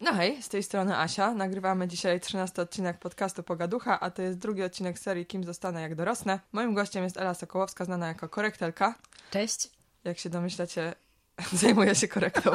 [0.00, 1.34] No hej, z tej strony Asia.
[1.34, 5.94] Nagrywamy dzisiaj 13 odcinek podcastu Pogaducha, a to jest drugi odcinek serii Kim zostanę jak
[5.94, 6.40] dorosnę.
[6.52, 8.94] Moim gościem jest Ela Sokołowska, znana jako korektelka.
[9.30, 9.70] Cześć.
[10.04, 10.94] Jak się domyślacie,
[11.52, 12.50] zajmuję się korektą.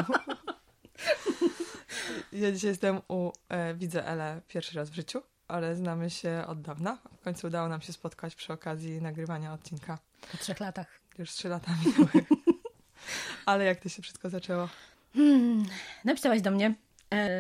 [2.31, 3.31] ja dzisiaj jestem u...
[3.49, 6.97] E, widzę Elę pierwszy raz w życiu, ale znamy się od dawna.
[7.17, 9.97] W końcu udało nam się spotkać przy okazji nagrywania odcinka.
[10.31, 10.99] Po trzech latach.
[11.17, 12.11] Już trzy lata minęły.
[13.45, 14.69] ale jak to się wszystko zaczęło?
[15.13, 15.65] Hmm,
[16.05, 16.75] napisałaś do mnie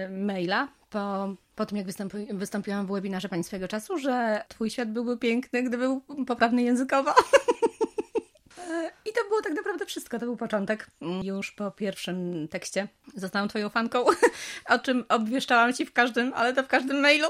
[0.09, 4.91] maila po, po tym, jak wystąpi, wystąpiłam w webinarze Pani swojego czasu, że Twój świat
[4.91, 7.13] byłby piękny, gdyby był poprawny językowo.
[8.69, 10.87] E, I to było tak naprawdę wszystko, to był początek.
[11.23, 14.05] Już po pierwszym tekście zostałam Twoją fanką,
[14.75, 17.27] o czym obwieszczałam Ci w każdym, ale to w każdym mailu.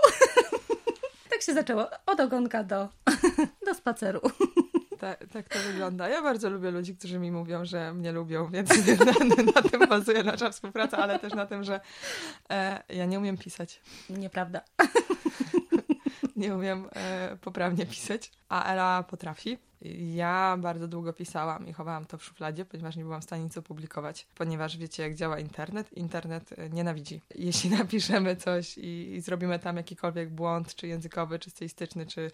[1.32, 2.90] tak się zaczęło, od ogonka do,
[3.66, 4.22] do spaceru.
[5.02, 6.10] Tak, tak to wygląda.
[6.10, 8.70] Ja bardzo lubię ludzi, którzy mi mówią, że mnie lubią, więc
[9.10, 11.80] na, na tym bazuje nasza współpraca, ale też na tym, że
[12.50, 13.82] e, ja nie umiem pisać.
[14.10, 14.62] Nieprawda.
[16.36, 19.58] nie umiem e, poprawnie pisać, a Ela potrafi.
[20.16, 23.58] Ja bardzo długo pisałam i chowałam to w szufladzie, ponieważ nie byłam w stanie nic
[23.58, 25.94] opublikować, ponieważ wiecie, jak działa internet.
[25.94, 27.22] Internet e, nienawidzi.
[27.36, 32.32] Jeśli napiszemy coś i, i zrobimy tam jakikolwiek błąd, czy językowy, czy stylistyczny, czy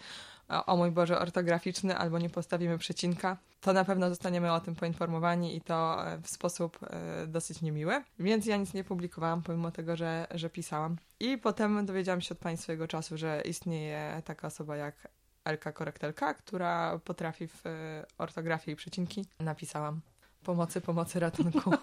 [0.47, 5.55] o, mój Boże, ortograficzny, albo nie postawimy przecinka, to na pewno zostaniemy o tym poinformowani
[5.55, 8.03] i to e, w sposób e, dosyć niemiły.
[8.19, 10.97] Więc ja nic nie publikowałam, pomimo tego, że, że pisałam.
[11.19, 15.07] I potem dowiedziałam się od Pani swojego czasu, że istnieje taka osoba jak
[15.47, 19.25] Elka Korektelka, która potrafi w e, ortografii i przecinki.
[19.39, 20.01] Napisałam
[20.43, 21.71] pomocy, pomocy, ratunku.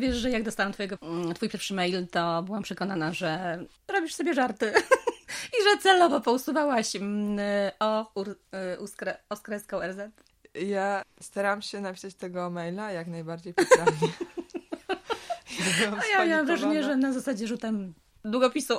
[0.00, 0.98] Wiesz, że jak dostałam twojego,
[1.34, 3.58] twój pierwszy mail, to byłam przekonana, że
[3.88, 4.72] robisz sobie żarty.
[5.60, 6.92] I że celowo pousuwałaś
[7.80, 8.38] o, ur,
[8.78, 9.98] uskre, oskreską RZ.
[10.54, 14.08] Ja staram się napisać tego maila jak najbardziej poprawnie.
[16.02, 18.78] A ja miałam wrażenie, że na zasadzie rzutem długopisu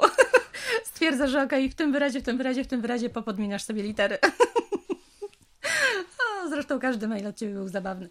[1.00, 3.84] stwierdza, że okej, okay, w tym wyrazie, w tym wyrazie, w tym wyrazie popodmieniasz sobie
[3.84, 4.18] litery.
[6.44, 8.10] o, zresztą każdy mail od ciebie był zabawny.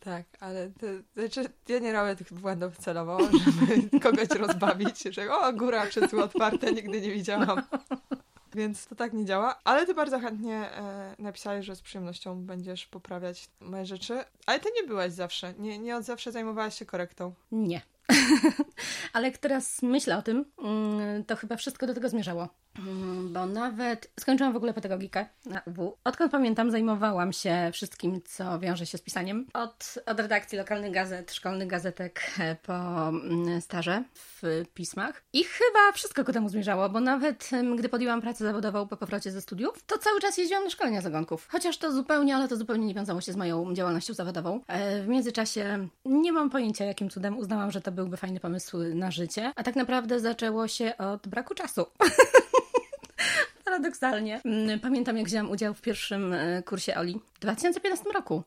[0.00, 0.86] Tak, ale to,
[1.16, 6.72] znaczy, ja nie robię tych błędów celowo, żeby kogoś rozbawić, że o, góra, przecież otwarte,
[6.72, 7.62] nigdy nie widziałam.
[8.54, 12.86] Więc to tak nie działa, ale ty bardzo chętnie e, napisałeś, że z przyjemnością będziesz
[12.86, 14.24] poprawiać moje rzeczy.
[14.46, 17.34] Ale ty nie byłaś zawsze, nie, nie od zawsze zajmowałaś się korektą.
[17.52, 17.82] Nie.
[19.12, 22.48] ale jak teraz myślę o tym, mm, to chyba wszystko do tego zmierzało.
[22.78, 25.98] Mm, bo nawet skończyłam w ogóle pedagogikę na UW.
[26.04, 29.46] Odkąd pamiętam, zajmowałam się wszystkim, co wiąże się z pisaniem.
[29.54, 34.42] Od, od redakcji lokalnych gazet, szkolnych gazetek e, po mm, staże w
[34.74, 35.22] pismach.
[35.32, 39.40] I chyba wszystko ku temu zmierzało, bo nawet gdy podjęłam pracę zawodową po powrocie ze
[39.40, 41.48] studiów, to cały czas jeździłam na szkolenia zagonków.
[41.50, 44.60] Chociaż to zupełnie, ale to zupełnie nie wiązało się z moją działalnością zawodową.
[44.66, 49.10] E, w międzyczasie nie mam pojęcia, jakim cudem uznałam, że to byłby fajny pomysł na
[49.10, 51.86] życie, a tak naprawdę zaczęło się od braku czasu.
[53.64, 54.40] Paradoksalnie.
[54.44, 58.42] Mm, pamiętam, jak wzięłam udział w pierwszym e, kursie Oli w 2015 roku.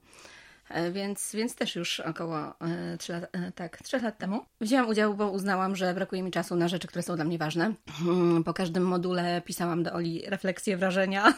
[0.69, 2.53] E, więc, więc też już około
[2.99, 4.45] 3 lat, e, tak, 3 lat temu.
[4.61, 7.73] Wzięłam udział, bo uznałam, że brakuje mi czasu na rzeczy, które są dla mnie ważne.
[8.01, 11.33] Mm, po każdym module pisałam do Oli refleksje, wrażenia,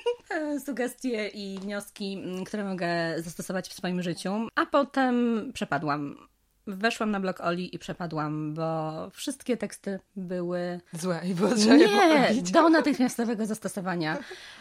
[0.66, 2.88] sugestie i wnioski, mm, które mogę
[3.22, 4.48] zastosować w swoim życiu.
[4.54, 6.27] A potem przepadłam
[6.68, 10.80] weszłam na blog Oli i przepadłam, bo wszystkie teksty były...
[10.92, 14.18] Złe i było trzeba Nie, do natychmiastowego zastosowania.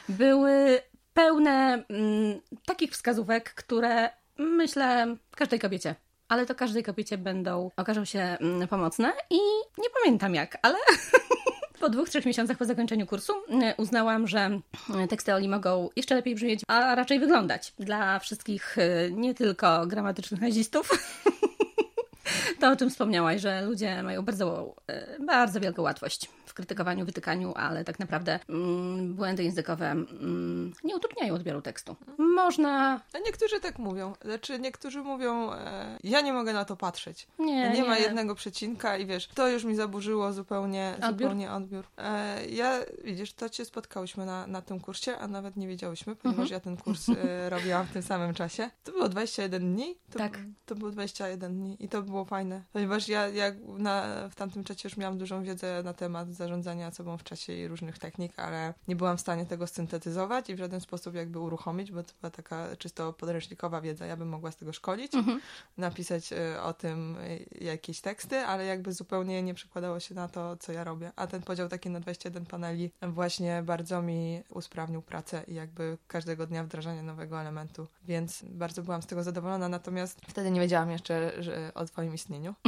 [0.10, 0.80] Były
[1.14, 5.96] pełne mm, takich wskazówek, które myślę każdej kobiecie.
[6.28, 9.40] Ale to każdej kobiecie będą, okażą się mm, pomocne i
[9.78, 10.78] nie pamiętam jak, ale...
[11.80, 14.60] Po dwóch, trzech miesiącach po zakończeniu kursu mm, uznałam, że
[15.10, 20.42] teksty Oli mogą jeszcze lepiej brzmieć, a raczej wyglądać dla wszystkich y, nie tylko gramatycznych
[20.42, 20.90] nazistów,
[22.60, 27.84] to, o czym wspomniałaś, że ludzie mają bardzo, e, bardzo wielką łatwość krytykowaniu, wytykaniu, ale
[27.84, 31.96] tak naprawdę mm, błędy językowe mm, nie utrudniają odbioru tekstu.
[32.18, 33.02] Można...
[33.14, 34.14] A niektórzy tak mówią.
[34.22, 37.28] Znaczy niektórzy mówią, e, ja nie mogę na to patrzeć.
[37.40, 41.12] Nie, nie, nie, ma jednego przecinka i wiesz, to już mi zaburzyło zupełnie odbiór.
[41.12, 41.86] Zupełnie odbiór.
[41.98, 46.52] E, ja, widzisz, to cię spotkałyśmy na, na tym kursie, a nawet nie wiedziałyśmy, ponieważ
[46.52, 46.54] mhm.
[46.54, 47.14] ja ten kurs e,
[47.56, 48.70] robiłam w tym samym czasie.
[48.84, 49.98] To było 21 dni?
[50.12, 50.40] To, tak.
[50.66, 54.90] To było 21 dni i to było fajne, ponieważ ja, ja na, w tamtym czasie
[54.90, 58.96] już miałam dużą wiedzę na temat zarządzania sobą w czasie i różnych technik, ale nie
[58.96, 62.76] byłam w stanie tego syntetyzować i w żaden sposób jakby uruchomić, bo to była taka
[62.76, 64.06] czysto podręcznikowa wiedza.
[64.06, 65.42] Ja bym mogła z tego szkolić, mhm.
[65.78, 70.58] napisać y, o tym y, jakieś teksty, ale jakby zupełnie nie przekładało się na to,
[70.58, 71.12] co ja robię.
[71.16, 76.48] A ten podział taki na 21 paneli właśnie bardzo mi usprawnił pracę i jakby każdego
[76.48, 81.44] dnia wdrażanie nowego elementu, więc bardzo byłam z tego zadowolona, natomiast wtedy nie wiedziałam jeszcze
[81.44, 82.56] że, o Twoim istnieniu.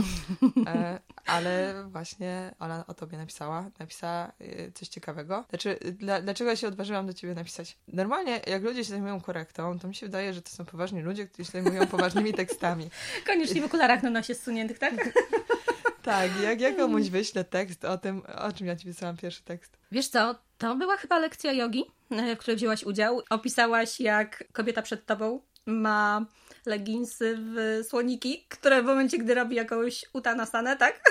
[0.67, 3.68] E, ale właśnie Ola o tobie napisała.
[3.79, 5.45] Napisała e, coś ciekawego.
[5.49, 7.77] Znaczy, dla, dlaczego ja się odważyłam do ciebie napisać?
[7.87, 11.27] Normalnie, jak ludzie się zajmują korektą, to mi się wydaje, że to są poważni ludzie,
[11.27, 12.89] którzy się zajmują poważnymi tekstami.
[13.27, 14.93] Koniecznie w okularach na nosie zsuniętych, tak?
[16.03, 19.77] tak, jak ja komuś wyślę tekst o tym, o czym ja ci wysłałam pierwszy tekst.
[19.91, 23.21] Wiesz co, to była chyba lekcja jogi, e, w której wzięłaś udział.
[23.29, 26.25] Opisałaś, jak kobieta przed tobą ma
[26.65, 31.01] leginsy w słoniki, które w momencie, gdy robi jakąś utanasanę, tak?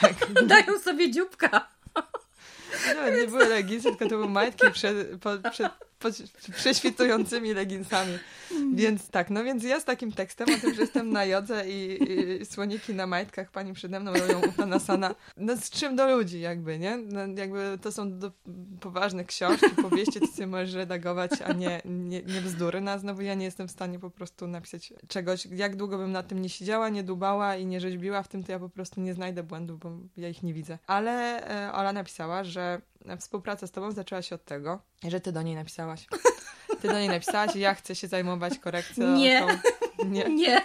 [0.00, 0.12] Tak.
[0.46, 1.68] Dają sobie dzióbka.
[2.96, 5.72] No, nie były leginsy, tylko to były majtki przed, po, przed
[6.54, 8.18] prześwitującymi leginsami.
[8.50, 8.76] Mm.
[8.76, 11.98] Więc tak, no więc ja z takim tekstem o tym, że jestem na jodze i,
[12.40, 15.14] i słoniki na majtkach pani przede mną robią upanasana.
[15.36, 16.96] No z czym do ludzi jakby, nie?
[16.96, 18.32] No, jakby to są do,
[18.80, 22.80] poważne książki, powieści, to sobie możesz redagować, a nie, nie, nie bzdury.
[22.80, 25.46] No a znowu ja nie jestem w stanie po prostu napisać czegoś.
[25.46, 28.52] Jak długo bym na tym nie siedziała, nie dubała i nie rzeźbiła w tym, to
[28.52, 30.78] ja po prostu nie znajdę błędów, bo ja ich nie widzę.
[30.86, 32.80] Ale e, Ola napisała, że
[33.18, 36.06] współpraca z tobą zaczęła się od tego, że ty do niej napisałaś.
[36.80, 39.16] Ty do niej napisałaś i ja chcę się zajmować korekcją.
[39.16, 39.46] Nie.
[40.04, 40.24] Nie.
[40.24, 40.60] Nie.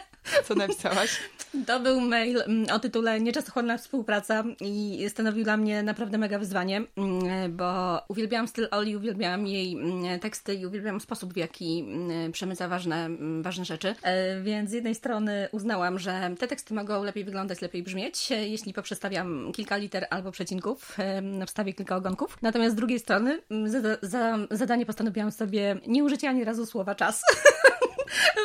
[0.46, 1.20] Co napisałaś?
[1.68, 6.82] To był mail mm, o tytule Nieczasochłonna współpraca i stanowił dla mnie naprawdę mega wyzwanie,
[6.98, 11.86] mm, bo uwielbiałam styl Oli, uwielbiałam jej mm, teksty i uwielbiałam sposób, w jaki
[12.32, 13.10] przemyca ważne,
[13.42, 13.96] ważne rzeczy.
[14.04, 18.48] E, więc z jednej strony uznałam, że te teksty mogą lepiej wyglądać, lepiej brzmieć, e,
[18.48, 22.38] jeśli poprzestawiam kilka liter albo przecinków, e, wstawię kilka ogonków.
[22.42, 27.22] Natomiast z drugiej strony za, za zadanie postanowiłam sobie nie użyć ani razu słowa czas.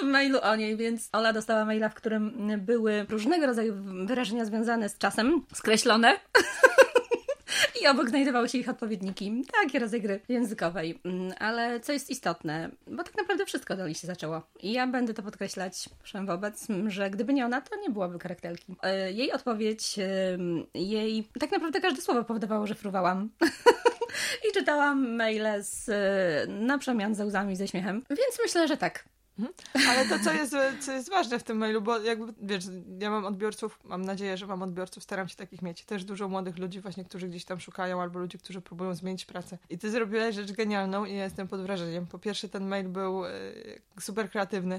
[0.02, 3.74] w mailu o niej, więc Ola dostała maila, w którym były różnego rodzaju
[4.06, 6.18] wyrażenia związane z czasem, skreślone.
[7.82, 10.98] I obok znajdowały się ich odpowiedniki, takie rozegry językowej.
[11.04, 14.42] Mm, ale co jest istotne, bo tak naprawdę wszystko do niej się zaczęło.
[14.60, 18.74] I ja będę to podkreślać wszem wobec, że gdyby nie ona, to nie byłoby karakterki.
[18.82, 19.96] E, jej odpowiedź,
[20.74, 21.28] jej...
[21.40, 23.30] Tak naprawdę każde słowo powodowało, że fruwałam.
[24.50, 25.90] I czytałam maile z,
[26.48, 28.04] na przemian ze łzami, ze śmiechem.
[28.10, 29.04] Więc myślę, że tak.
[29.38, 29.54] Mhm.
[29.88, 32.64] Ale to, co jest, co jest ważne w tym mailu, bo jakby, wiesz,
[33.00, 35.84] ja mam odbiorców, mam nadzieję, że mam odbiorców, staram się takich mieć.
[35.84, 39.58] Też dużo młodych ludzi właśnie, którzy gdzieś tam szukają, albo ludzi, którzy próbują zmienić pracę.
[39.70, 42.06] I ty zrobiłeś rzecz genialną i ja jestem pod wrażeniem.
[42.06, 43.30] Po pierwsze, ten mail był e,
[44.00, 44.78] super kreatywny,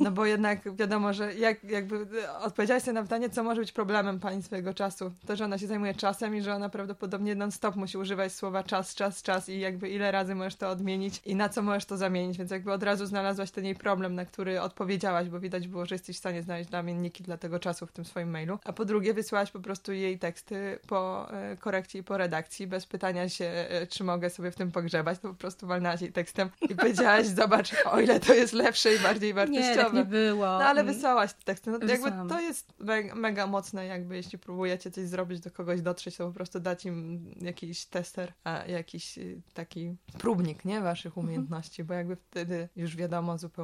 [0.00, 2.06] no bo jednak wiadomo, że jak, jakby
[2.40, 5.12] odpowiedziałeś sobie na pytanie, co może być problemem pani swojego czasu.
[5.26, 8.94] To, że ona się zajmuje czasem i że ona prawdopodobnie non-stop musi używać słowa czas,
[8.94, 12.38] czas, czas i jakby ile razy możesz to odmienić i na co możesz to zamienić,
[12.38, 15.94] więc jakby od razu znalazłaś ten jej problem, na który odpowiedziałaś, bo widać było, że
[15.94, 18.58] jesteś w stanie znaleźć zamienniki dla tego czasu w tym swoim mailu.
[18.64, 22.86] A po drugie, wysłałaś po prostu jej teksty po e, korekcji i po redakcji, bez
[22.86, 26.50] pytania się, e, czy mogę sobie w tym pogrzebać, to po prostu walnałaś jej tekstem
[26.60, 29.68] i powiedziałaś, zobacz, o ile to jest lepsze i bardziej wartościowe.
[29.68, 30.46] Nie, tak nie było.
[30.46, 31.70] No ale wysłałaś te teksty.
[31.70, 36.16] No, jakby to jest mega, mega mocne, jakby jeśli próbujecie coś zrobić, do kogoś dotrzeć,
[36.16, 40.80] to po prostu dać im jakiś tester, a jakiś y, taki próbnik, nie?
[40.80, 41.26] Waszych mhm.
[41.26, 43.61] umiejętności, bo jakby wtedy już wiadomo zupełnie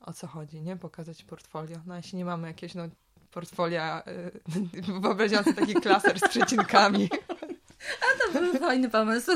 [0.00, 0.76] o co chodzi, nie?
[0.76, 1.76] Pokazać portfolio.
[1.86, 2.82] No jeśli nie mamy jakiegoś, no,
[3.30, 4.02] portfolia,
[4.86, 7.08] yy, wyobraziłam sobie taki klaser z przecinkami.
[8.00, 9.32] A to był fajny pomysł.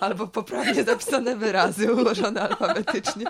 [0.00, 3.26] Albo poprawnie zapisane wyrazy ułożone alfabetycznie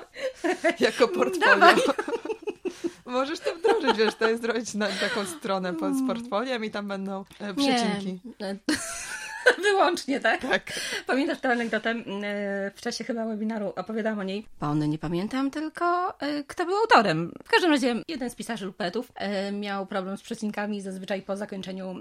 [0.80, 1.56] jako portfolio.
[1.56, 1.76] Dawaj.
[3.06, 7.24] Możesz to wdrożyć, wiesz, to jest zrobić na taką stronę z portfoliem i tam będą
[7.40, 8.20] e, przecinki.
[8.40, 8.56] Nie.
[9.62, 10.40] Wyłącznie, tak?
[10.40, 10.72] Tak.
[11.06, 11.90] Pamiętasz tę anegdotę?
[11.90, 14.46] E, w czasie chyba webinaru opowiadałam o niej.
[14.58, 17.32] Pony nie pamiętam tylko, e, kto był autorem.
[17.44, 20.80] W każdym razie jeden z pisarzy lub poetów e, miał problem z przecinkami.
[20.80, 21.96] Zazwyczaj po zakończeniu,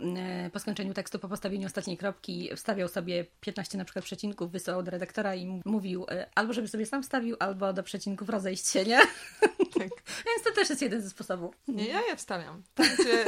[0.54, 4.92] po skończeniu tekstu, po postawieniu ostatniej kropki wstawiał sobie 15 na przykład przecinków, wysyłał do
[4.92, 9.00] redaktora i mówił albo żeby sobie sam wstawił, albo do przecinków rozejść się, nie?
[9.80, 9.90] Tak.
[10.26, 11.56] Więc to też jest jeden ze sposobów.
[11.68, 12.64] Nie, ja je wstawiam.
[12.76, 13.26] Znaczy,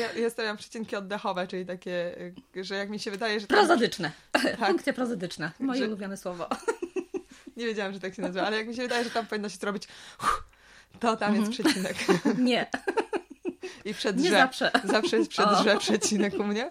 [0.00, 2.16] ja, ja stawiam przecinki oddechowe, czyli takie,
[2.56, 3.46] że jak mi się wydaje, że...
[3.46, 3.58] Tam...
[3.58, 4.12] Prozodyczne.
[4.32, 4.56] Tak.
[4.66, 5.52] Funkcja prozodyczna.
[5.60, 5.86] Moje że...
[5.86, 6.48] ulubione słowo.
[7.56, 9.56] Nie wiedziałam, że tak się nazywa, ale jak mi się wydaje, że tam powinno się
[9.56, 9.88] zrobić
[11.00, 11.52] to tam jest mhm.
[11.52, 11.96] przecinek.
[12.38, 12.66] Nie.
[13.84, 14.70] I przed Nie zawsze.
[14.84, 16.70] Zawsze jest przed drze przecinek u mnie.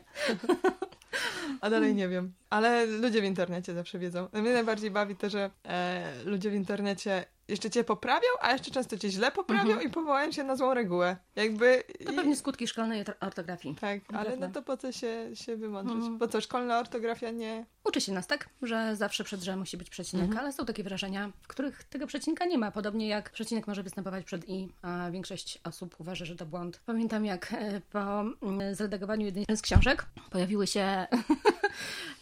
[1.62, 2.34] A dalej nie wiem.
[2.50, 4.28] Ale ludzie w internecie zawsze wiedzą.
[4.34, 8.98] Mnie najbardziej bawi to, że e, ludzie w internecie jeszcze cię poprawiał, a jeszcze często
[8.98, 9.88] cię źle poprawiał mhm.
[9.88, 11.18] i powołają się na złą regułę.
[11.36, 11.84] Jakby...
[12.06, 13.76] To pewnie skutki szkolnej ortografii.
[13.76, 15.98] Tak, ale no to po co się, się wymądrzyć?
[15.98, 16.20] Mhm.
[16.20, 17.66] Po co szkolna ortografia nie...
[17.84, 18.50] Uczy się nas, tak?
[18.62, 20.40] Że zawsze przed że musi być przecinek, mhm.
[20.40, 22.72] ale są takie wrażenia, w których tego przecinka nie ma.
[22.72, 26.82] Podobnie jak przecinek może występować przed i, a większość osób uważa, że to błąd.
[26.86, 30.82] Pamiętam jak e, po mm, zredagowaniu jednej z książek pojawiły się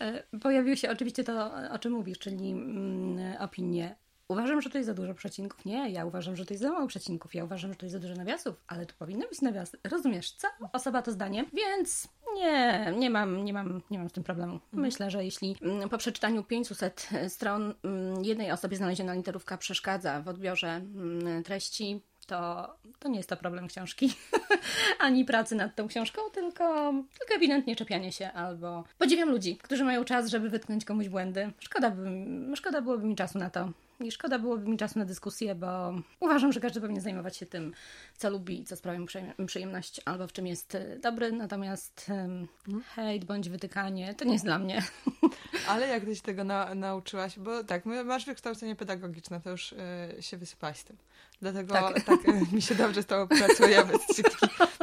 [0.01, 3.96] e, pojawiły się oczywiście to, o czym mówisz, czyli mm, opinie
[4.32, 5.66] uważam, że to jest za dużo przecinków.
[5.66, 7.36] Nie, ja uważam, że to jest za mało przecinków.
[7.36, 9.78] Ja uważam, że to jest za dużo nawiasów, ale tu powinno być nawiasy.
[9.84, 10.48] Rozumiesz, co?
[10.74, 14.54] Osoba to zdanie, więc nie, nie mam, nie mam, nie mam z tym problemu.
[14.54, 14.82] Mhm.
[14.82, 20.28] Myślę, że jeśli mm, po przeczytaniu 500 stron mm, jednej osobie znaleziona literówka przeszkadza w
[20.28, 22.70] odbiorze mm, treści, to,
[23.00, 24.14] to nie jest to problem książki,
[25.00, 30.04] ani pracy nad tą książką, tylko, tylko ewidentnie czepianie się albo podziwiam ludzi, którzy mają
[30.04, 31.52] czas, żeby wytknąć komuś błędy.
[31.60, 32.10] Szkoda, by,
[32.56, 33.70] szkoda byłoby mi czasu na to.
[34.03, 37.74] I szkoda byłoby mi czasu na dyskusję, bo uważam, że każdy powinien zajmować się tym,
[38.17, 41.31] co lubi, co sprawia mu przyjem- przyjemność, albo w czym jest y, dobry.
[41.31, 42.48] Natomiast um,
[42.96, 44.84] hejt bądź wytykanie to nie jest dla mnie.
[45.67, 47.39] Ale jak ty się tego na, nauczyłaś?
[47.39, 49.77] Bo tak, masz wykształcenie pedagogiczne, to już y,
[50.20, 50.98] się wysypałaś z tym.
[51.41, 52.27] Dlatego tak, Tak.
[52.27, 53.84] y, mi się dobrze z tobą pracuje,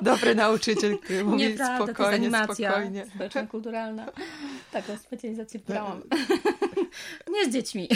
[0.02, 3.06] dobry nauczyciel, który mówi Nieprawda, to jest spokojnie, animacja spokojnie.
[3.06, 4.12] społeczno-kulturalna.
[4.72, 6.02] Taką specjalizację wybrałam.
[7.30, 7.88] Nie z dziećmi.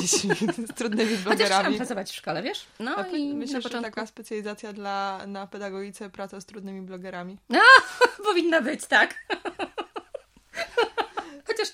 [0.00, 0.10] Dziś
[0.68, 1.76] z trudnymi Chociaż chciałam blogerami.
[1.76, 2.66] pracować w szkole, wiesz?
[2.80, 6.82] No A pe- i myślę, na że taka specjalizacja dla, na pedagogice praca z trudnymi
[6.82, 7.36] blogerami.
[8.24, 9.14] powinna być, tak.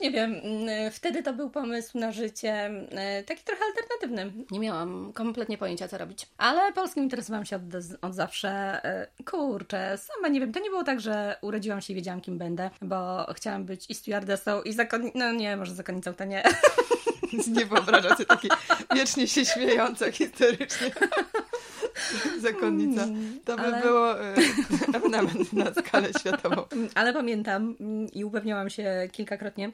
[0.02, 2.88] Nie wiem, mm, wtedy to był pomysł na życie mm,
[3.26, 4.44] taki trochę alternatywny.
[4.50, 6.26] Nie miałam kompletnie pojęcia, co robić.
[6.38, 7.62] Ale polskim interesowałam się od,
[8.02, 8.50] od zawsze.
[8.84, 12.38] E, Kurczę, sama nie wiem, to nie było tak, że urodziłam się i wiedziałam, kim
[12.38, 15.18] będę, bo chciałam być i stewardessą, i zakonnicą.
[15.18, 16.42] No nie, może zakonnicą to nie.
[17.48, 18.50] Nie wyobrażam sobie takiej
[18.94, 20.90] wiecznie się śmiejąca historycznie
[22.38, 23.06] zakonnica.
[23.44, 24.34] To by ale- było y,
[24.94, 26.62] ewenement na skalę światową.
[26.94, 29.72] Ale pamiętam mm, i upewniałam się kilkakrotnie,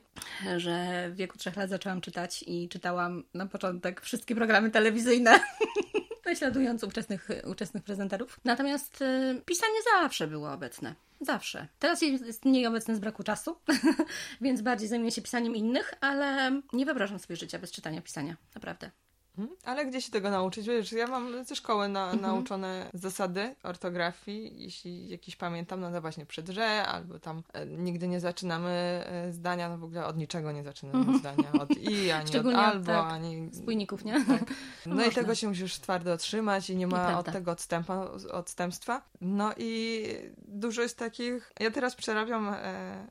[0.56, 5.40] że w wieku trzech lat zaczęłam czytać i czytałam na początek wszystkie programy telewizyjne.
[6.26, 8.40] Naśladując ówczesnych, ówczesnych prezenterów.
[8.44, 10.94] Natomiast y, pisanie zawsze było obecne.
[11.20, 11.68] Zawsze.
[11.78, 13.56] Teraz jest mniej obecne z braku czasu,
[14.40, 18.36] więc bardziej zajmuję się pisaniem innych, ale nie wyobrażam sobie życia bez czytania pisania.
[18.54, 18.90] Naprawdę.
[19.38, 19.56] Mhm.
[19.64, 20.66] Ale gdzie się tego nauczyć?
[20.66, 22.22] Wiesz, ja mam ze szkoły na, Mhm.
[22.22, 28.08] nauczone zasady ortografii, jeśli jakieś pamiętam, no to właśnie przed że, albo tam e, nigdy
[28.08, 28.70] nie zaczynamy
[29.06, 32.86] e, zdania, no w ogóle od niczego nie zaczynamy zdania, od i, ani od albo,
[32.86, 33.50] tak, ani...
[33.52, 34.24] Spójników, nie?
[34.24, 34.44] Tak.
[34.86, 35.22] No i Można.
[35.22, 37.30] tego się musisz twardo otrzymać i nie ma Nieprawda.
[37.30, 39.02] od tego odstępa, odstępstwa.
[39.20, 40.04] No i
[40.48, 41.52] dużo jest takich...
[41.60, 43.06] Ja teraz przerabiam e,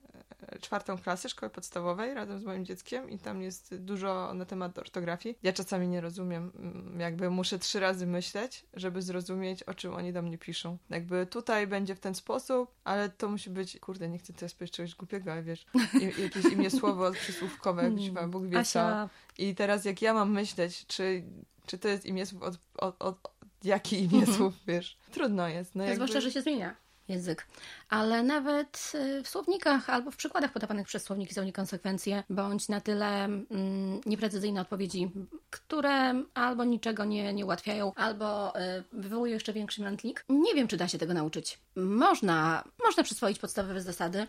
[0.61, 5.37] czwartą klasę szkoły podstawowej razem z moim dzieckiem i tam jest dużo na temat ortografii.
[5.43, 10.13] Ja czasami nie rozumiem, mm, jakby muszę trzy razy myśleć, żeby zrozumieć, o czym oni
[10.13, 10.77] do mnie piszą.
[10.89, 14.75] Jakby tutaj będzie w ten sposób, ale to musi być, kurde, nie chcę teraz powiedzieć
[14.75, 15.65] czegoś głupiego, ale wiesz,
[16.01, 18.31] i- jakieś imię słowo przysłówkowe, mm.
[18.31, 19.09] Bóg wie co.
[19.37, 21.23] I teraz jak ja mam myśleć, czy,
[21.65, 23.31] czy to jest imię słów od, od, od, od
[23.63, 24.37] jakie imię Mhm.
[24.37, 24.97] słów, wiesz?
[25.11, 25.75] Trudno jest.
[25.75, 25.95] No jakby...
[25.95, 26.75] Zwłaszcza, że się zmienia
[27.09, 27.47] język.
[27.89, 32.81] Ale nawet y, w słownikach albo w przykładach podawanych przez słowniki są niekonsekwencje, bądź na
[32.81, 35.11] tyle mm, nieprecyzyjne odpowiedzi,
[35.49, 40.25] które albo niczego nie, nie ułatwiają, albo y, wywołują jeszcze większy mętlik.
[40.29, 41.59] Nie wiem, czy da się tego nauczyć.
[41.75, 44.27] Można, można przyswoić podstawowe zasady,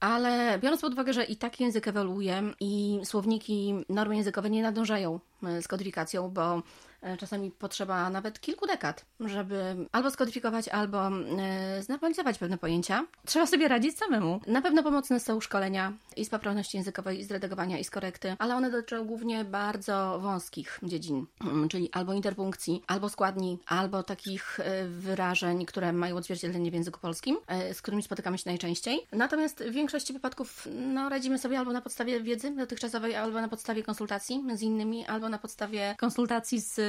[0.00, 5.20] ale biorąc pod uwagę, że i tak język ewoluuje i słowniki, normy językowe nie nadążają
[5.58, 6.62] y, z kodyfikacją, bo
[7.18, 13.06] czasami potrzeba nawet kilku dekad, żeby albo skodyfikować, albo e, znormalizować pewne pojęcia.
[13.26, 14.40] Trzeba sobie radzić samemu.
[14.46, 18.36] Na pewno pomocne są szkolenia i z poprawności językowej, i z redagowania, i z korekty,
[18.38, 24.60] ale one dotyczą głównie bardzo wąskich dziedzin, mm, czyli albo interpunkcji, albo składni, albo takich
[24.60, 29.06] e, wyrażeń, które mają odzwierciedlenie w języku polskim, e, z którymi spotykamy się najczęściej.
[29.12, 33.82] Natomiast w większości wypadków no, radzimy sobie albo na podstawie wiedzy dotychczasowej, albo na podstawie
[33.82, 36.80] konsultacji z innymi, albo na podstawie konsultacji z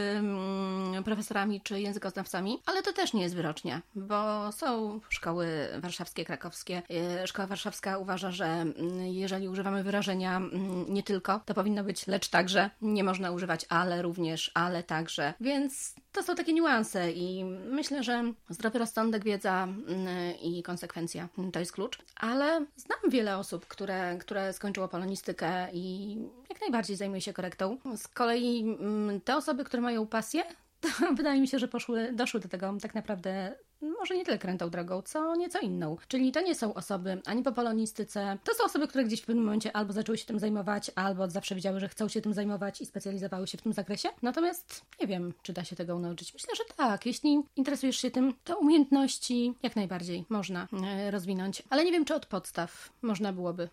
[1.05, 5.47] profesorami czy językoznawcami, ale to też nie jest wyrocznie, bo są szkoły
[5.79, 6.81] warszawskie, krakowskie.
[6.89, 12.07] E, Szkoła warszawska uważa, że mm, jeżeli używamy wyrażenia mm, nie tylko, to powinno być
[12.07, 12.69] lecz także.
[12.81, 15.33] Nie można używać ale również, ale także.
[15.41, 20.07] Więc to są takie niuanse i myślę, że zdrowy rozsądek, wiedza mm,
[20.41, 21.99] i konsekwencja to jest klucz.
[22.15, 26.17] Ale znam wiele osób, które, które skończyło polonistykę i
[26.49, 27.77] jak najbardziej zajmuje się korektą.
[27.95, 28.77] Z kolei
[29.23, 30.43] te osoby, które mają pasję,
[30.81, 30.87] to
[31.19, 35.01] wydaje mi się, że poszły, doszły do tego tak naprawdę może nie tyle krętą drogą,
[35.01, 35.97] co nieco inną.
[36.07, 39.45] Czyli to nie są osoby ani po polonistyce, to są osoby, które gdzieś w pewnym
[39.45, 42.81] momencie albo zaczęły się tym zajmować, albo od zawsze wiedziały, że chcą się tym zajmować
[42.81, 44.09] i specjalizowały się w tym zakresie.
[44.21, 46.33] Natomiast nie wiem, czy da się tego nauczyć.
[46.33, 47.05] Myślę, że tak.
[47.05, 51.63] Jeśli interesujesz się tym, to umiejętności jak najbardziej można e, rozwinąć.
[51.69, 53.69] Ale nie wiem, czy od podstaw można byłoby.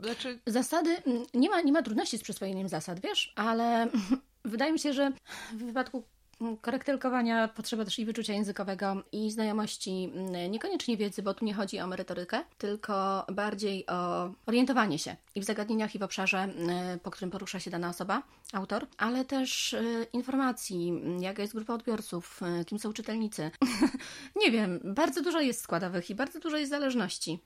[0.00, 3.88] Znaczy, Zasady, mm, nie ma, nie ma trudności z przyswojeniem zasad, wiesz, ale
[4.44, 5.12] wydaje mi się, że
[5.52, 6.04] w wypadku
[6.60, 11.80] korektylkowania potrzeba też i wyczucia językowego, i znajomości, mm, niekoniecznie wiedzy, bo tu nie chodzi
[11.80, 17.10] o merytorykę, tylko bardziej o orientowanie się i w zagadnieniach, i w obszarze, mm, po
[17.10, 18.22] którym porusza się dana osoba,
[18.52, 23.50] autor, ale też y, informacji, mm, jaka jest grupa odbiorców, y, kim są czytelnicy.
[24.42, 27.38] nie wiem, bardzo dużo jest składowych i bardzo dużo jest zależności.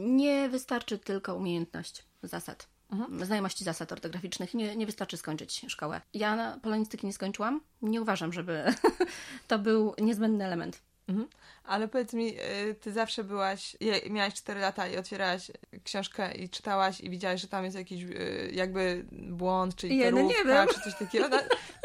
[0.00, 2.79] Nie wystarczy tylko umiejętność zasad.
[2.92, 3.24] Mhm.
[3.24, 4.54] Znajomości zasad ortograficznych.
[4.54, 6.00] Nie, nie wystarczy skończyć szkołę.
[6.14, 7.60] Ja polonistyki nie skończyłam.
[7.82, 8.64] Nie uważam, żeby
[9.48, 10.82] to był niezbędny element.
[11.08, 11.28] Mhm.
[11.64, 13.76] Ale powiedz mi, y, ty zawsze byłaś,
[14.10, 15.50] miałaś 4 lata i otwierałaś
[15.84, 20.80] książkę i czytałaś i widziałaś, że tam jest jakiś y, jakby błąd, czy literówka, czy
[20.80, 21.28] coś takiego.
[21.28, 21.38] No,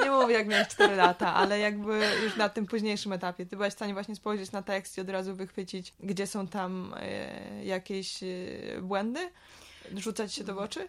[0.06, 3.46] nie mówię, jak miałaś 4 lata, ale jakby już na tym późniejszym etapie.
[3.46, 6.94] Ty byłaś w stanie właśnie spojrzeć na tekst i od razu wychwycić, gdzie są tam
[7.62, 8.20] y, jakieś
[8.82, 9.30] błędy?
[9.98, 10.88] Rzucać się to w oczy?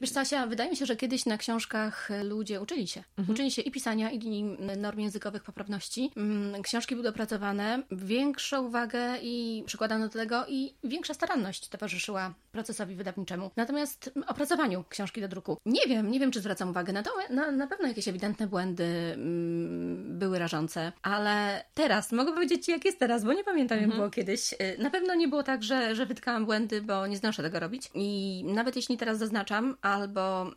[0.00, 3.04] Wiesz Stasia, wydaje mi się, że kiedyś na książkach ludzie uczyli się.
[3.18, 3.34] Mhm.
[3.34, 4.42] Uczyli się i pisania, i
[4.76, 6.10] norm językowych poprawności.
[6.16, 12.94] Mm, książki były dopracowane, większą uwagę i przykładano do tego i większa staranność towarzyszyła procesowi
[12.94, 13.50] wydawniczemu.
[13.56, 15.58] Natomiast opracowaniu książki do druku.
[15.66, 17.10] Nie wiem, nie wiem, czy zwracam uwagę na to.
[17.30, 22.84] Na, na pewno jakieś ewidentne błędy mm, były rażące, ale teraz, mogę powiedzieć Ci, jak
[22.84, 24.00] jest teraz, bo nie pamiętam, jak mhm.
[24.00, 24.52] było kiedyś.
[24.52, 27.90] Y, na pewno nie było tak, że, że wytkałam błędy, bo nie znoszę tego robić.
[27.94, 30.52] I nawet jeśli teraz zaznaczam, albo y,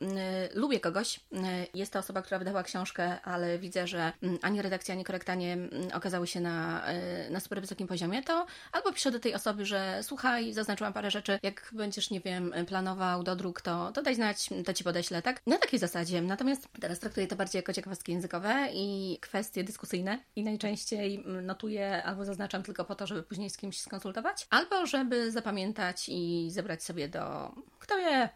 [0.53, 1.37] lubię kogoś, y,
[1.73, 5.57] jest to osoba, która wydała książkę, ale widzę, że y, ani redakcja, ani korektanie
[5.91, 6.83] y, okazały się na,
[7.27, 11.11] y, na super wysokim poziomie, to albo piszę do tej osoby, że słuchaj, zaznaczyłam parę
[11.11, 15.21] rzeczy, jak będziesz, nie wiem, planował do dróg, to, to daj znać, to Ci podeślę,
[15.21, 15.41] tak?
[15.47, 16.21] Na takiej zasadzie.
[16.21, 22.25] Natomiast teraz traktuję to bardziej jako ciekawostki językowe i kwestie dyskusyjne i najczęściej notuję albo
[22.25, 27.07] zaznaczam tylko po to, żeby później z kimś skonsultować, albo żeby zapamiętać i zebrać sobie
[27.07, 28.29] do, kto wie,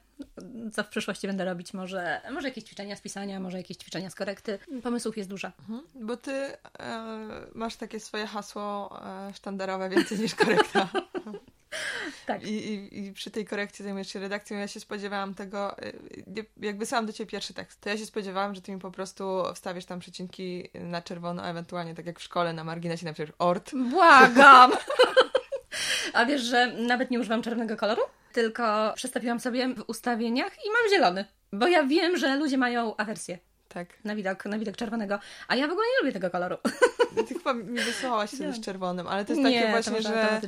[0.74, 1.74] co w przyszłości będę robić.
[1.74, 4.60] Może, może jakieś ćwiczenia z pisania, może jakieś ćwiczenia z korekty.
[4.84, 5.52] Pomysłów jest dużo.
[5.60, 5.82] Mhm.
[5.96, 6.58] Bo ty e,
[7.56, 10.90] masz takie swoje hasło e, sztandarowe więcej niż korekta.
[12.26, 12.44] tak.
[12.44, 14.58] I, i, I, przy tej korekcji zajmujesz się redakcją.
[14.58, 15.92] Ja się spodziewałam tego, e,
[16.62, 19.44] jak wysłałam do ciebie pierwszy tekst, to ja się spodziewałam, że ty mi po prostu
[19.56, 23.72] wstawisz tam przecinki na czerwono, a ewentualnie tak jak w szkole na marginesie napiszesz ort.
[23.76, 24.72] Błagam!
[26.14, 28.02] A wiesz, że nawet nie używam czerwonego koloru?
[28.34, 31.26] tylko przestawiłam sobie w ustawieniach i mam zielony.
[31.54, 33.38] Bo ja wiem, że ludzie mają awersję.
[33.74, 33.88] Tak.
[34.04, 35.20] Na widok, na widok czerwonego.
[35.48, 36.58] A ja w ogóle nie lubię tego koloru.
[37.28, 40.42] Ty chyba mi wysłałaś sobie z czerwonym, ale to jest nie, takie właśnie, że.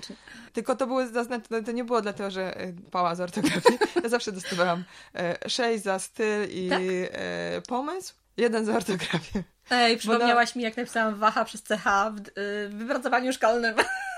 [0.54, 3.80] Tylko to było zaznaczone, to nie było dlatego, że e, pała z ortografii.
[4.04, 4.84] Ja zawsze dostawałam
[5.16, 6.82] e, 6 za styl i tak?
[6.82, 9.44] e, pomysł, jeden za ortografię.
[9.72, 12.22] Ej, przypomniałaś mi, jak napisałam Waha przez CH w,
[12.70, 13.76] w wypracowaniu szkolnym.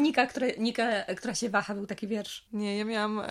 [0.00, 2.48] Nika, które, Nika, która się waha, był taki wiersz.
[2.52, 3.26] Nie, ja miałam e,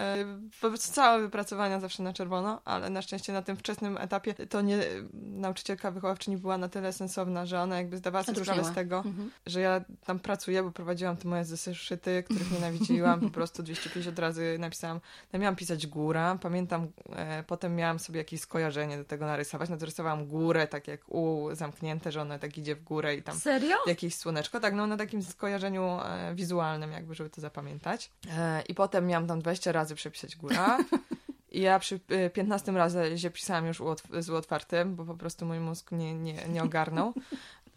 [0.59, 4.79] prostu całe wypracowania zawsze na czerwono, ale na szczęście na tym wczesnym etapie to nie
[5.13, 9.31] nauczycielka wychowawczyni była na tyle sensowna, że ona jakby zdawała sobie sprawę z tego, mhm.
[9.45, 14.57] że ja tam pracuję, bo prowadziłam te moje zeszyty, których nienawidziłam, po prostu 250 razy
[14.59, 14.99] napisałam,
[15.33, 19.77] no miałam pisać góra, pamiętam, e, potem miałam sobie jakieś skojarzenie do tego narysować, no
[19.77, 23.39] to rysowałam górę, tak jak U zamknięte, że ona tak idzie w górę i tam
[23.39, 23.77] Serio?
[23.87, 28.11] jakieś słoneczko, tak no na takim skojarzeniu e, wizualnym wizualnym, jakby, żeby to zapamiętać.
[28.37, 30.77] E, I potem miałam tam 20 razy przepisać góra.
[31.51, 31.99] I ja przy
[32.33, 33.81] 15 e, razie pisałam już
[34.19, 37.13] z otwartym, bo po prostu mój mózg nie, nie, nie ogarnął.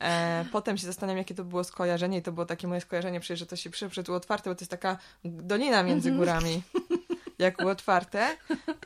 [0.00, 3.38] E, potem się zastanawiam, jakie to było skojarzenie i to było takie moje skojarzenie, przecież,
[3.38, 6.18] że to się przy, przy otwarte, bo to jest taka dolina między mhm.
[6.18, 6.62] górami
[7.42, 8.36] jak było otwarte.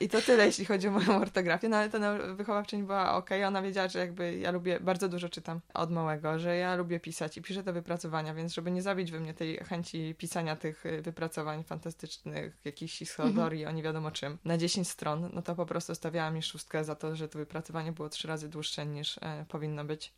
[0.01, 1.69] I to tyle, jeśli chodzi o moją ortografię.
[1.69, 5.61] No ale ta wychowawczyni była ok, ona wiedziała, że jakby ja lubię, bardzo dużo czytam
[5.75, 9.21] od małego, że ja lubię pisać i piszę te wypracowania, więc żeby nie zabić we
[9.21, 13.69] mnie tej chęci pisania tych y, wypracowań fantastycznych, jakichś historii mhm.
[13.69, 16.95] o nie wiadomo czym, na 10 stron, no to po prostu stawiała mi szóstkę za
[16.95, 20.13] to, że to wypracowanie było trzy razy dłuższe niż e, powinno być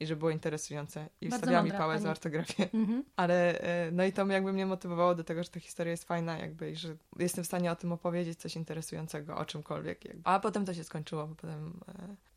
[0.00, 1.08] i że było interesujące.
[1.20, 2.68] I wstawiała mi pałę za ortografię.
[2.74, 3.04] Mhm.
[3.16, 6.38] Ale e, no i to jakby mnie motywowało do tego, że ta historia jest fajna
[6.38, 10.04] jakby i że jestem w stanie o tym opowiedzieć coś interesującego, o czymkolwiek.
[10.04, 10.22] Jakby.
[10.24, 11.80] A potem to się skończyło, bo potem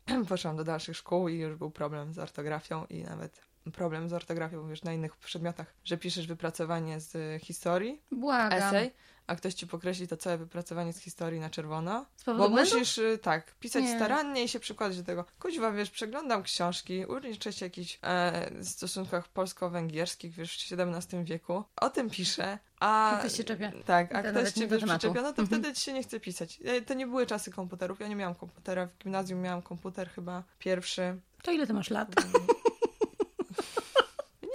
[0.08, 4.12] e, poszłam do dalszych szkół i już był problem z ortografią i nawet problem z
[4.12, 8.58] ortografią już na innych przedmiotach, że piszesz wypracowanie z historii, Błagam.
[8.58, 8.92] esej,
[9.28, 12.06] a ktoś ci pokreśli to całe wypracowanie z historii na czerwono.
[12.26, 13.96] bo musisz y, tak, pisać nie.
[13.96, 15.24] starannie i się przykładać do tego.
[15.38, 21.64] Kuźwa, wiesz, przeglądam książki, uczę się jakichś e, stosunkach polsko-węgierskich, wiesz, w XVII wieku.
[21.76, 22.58] O tym piszę.
[22.80, 23.72] A ktoś się czepia.
[23.86, 25.46] Tak, a ktoś cię wiesz, przyczepia, no to mhm.
[25.46, 26.60] wtedy ci się nie chce pisać.
[26.64, 28.00] E, to nie były czasy komputerów.
[28.00, 28.86] Ja nie miałam komputera.
[28.86, 31.20] W gimnazjum miałam komputer chyba pierwszy.
[31.42, 32.08] To ile ty masz lat?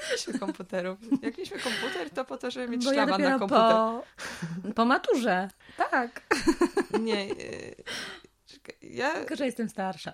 [0.10, 1.00] mieliśmy komputerów.
[1.22, 3.72] Jak mieliśmy komputer, to po to, żeby mieć Bo ja na komputer.
[3.72, 4.04] Po,
[4.76, 6.22] po maturze, tak.
[7.00, 7.28] Nie.
[8.82, 10.14] Ja, Tylko, że jestem starsza.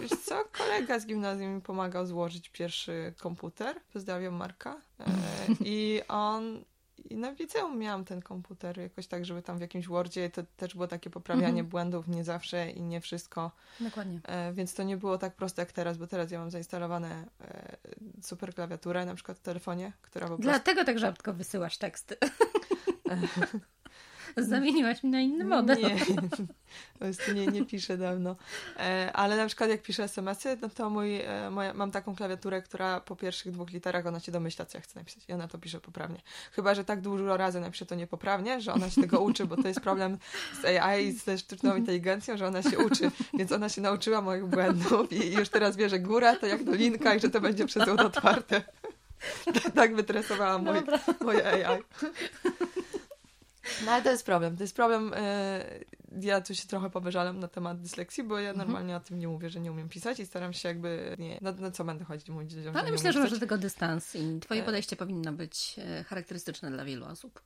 [0.00, 3.80] wiesz co, kolega z gimnazjum mi pomagał złożyć pierwszy komputer.
[3.92, 4.80] Pozdrawiam Marka.
[5.00, 5.04] E,
[5.64, 6.64] I on...
[7.10, 10.74] I na liceum miałam ten komputer jakoś tak, żeby tam w jakimś Wordzie to też
[10.74, 11.66] było takie poprawianie Mhm.
[11.66, 13.50] błędów, nie zawsze i nie wszystko.
[13.80, 14.20] Dokładnie.
[14.24, 17.76] E, więc to nie było tak proste jak teraz, bo teraz ja mam zainstalowane e,
[18.22, 20.42] super klawiaturę na przykład w telefonie, która po prostu...
[20.42, 22.16] Dlatego tak rzadko wysyłasz teksty.
[24.36, 25.78] Zamieniłaś mi na inny model.
[25.82, 25.96] Nie,
[26.92, 28.36] po prostu nie, nie piszę dawno.
[28.76, 32.62] E, ale na przykład jak piszę SMS-y, no to mój, e, moja, mam taką klawiaturę,
[32.62, 35.58] która po pierwszych dwóch literach ona się domyśla, co ja chcę napisać i ona to
[35.58, 36.20] pisze poprawnie.
[36.52, 39.68] Chyba, że tak dużo razy napiszę to niepoprawnie, że ona się tego uczy, bo to
[39.68, 40.18] jest problem
[40.62, 44.46] z AI i ze sztuczną inteligencją, że ona się uczy, więc ona się nauczyła moich
[44.46, 47.88] błędów i już teraz wie, że góra to jak dolinka i że to będzie przez
[47.88, 48.62] łód otwarte.
[49.74, 50.82] tak wytresowała moje,
[51.20, 51.82] moje AI.
[53.84, 54.56] No ale to jest problem.
[54.56, 55.14] To jest problem.
[56.22, 58.68] Ja tu się trochę powyżalam na temat dysleksji, bo ja Mhm.
[58.68, 61.38] normalnie o tym nie mówię, że nie umiem pisać i staram się jakby nie.
[61.42, 64.16] No, no co będę chodzić mówić ludziom, Ale nie myślę, że masz do tego dystans
[64.16, 64.64] i twoje E.
[64.64, 67.40] podejście powinno być e, charakterystyczne dla wielu osób,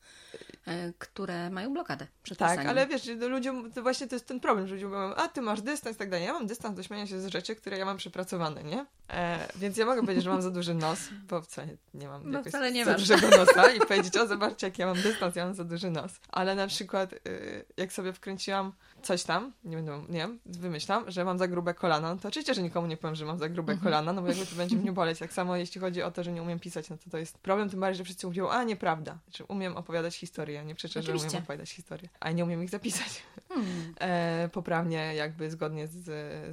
[0.66, 2.70] e, które mają blokadę przed Tak, pisaniem.
[2.70, 5.42] ale wiesz, do ludziom, to właśnie to jest ten problem, że ludzie mówią, a ty
[5.42, 6.26] masz dystans i tak dalej.
[6.26, 8.86] Ja mam dystans do śmiania się z rzeczy, które ja mam przepracowane, nie?
[9.10, 10.98] E, więc ja mogę powiedzieć, że mam za duży nos,
[11.28, 13.00] bo wcale nie mam No wcale nie za masz.
[13.00, 16.12] dużego nosa i powiedzieć, o zobaczcie, jak ja mam dystans, ja mam za duży nos.
[16.28, 18.53] Ale na przykład, y, jak sobie wkręciłam
[19.02, 22.54] coś tam, nie będę, nie wiem, wymyślam, że mam za grube kolana, no to oczywiście,
[22.54, 23.84] że nikomu nie powiem, że mam za grube Mhm.
[23.84, 25.18] kolana, no bo jakby to będzie mnie boleć.
[25.18, 27.70] Tak samo jeśli chodzi o to, że nie umiem pisać, no to to jest problem,
[27.70, 31.42] tym bardziej, że wszyscy mówią, a nieprawda, że umiem opowiadać historię, nie przeczę, że umiem
[31.42, 33.94] opowiadać historię, a nie umiem ich zapisać Hmm.
[34.00, 36.04] e, poprawnie, jakby zgodnie z,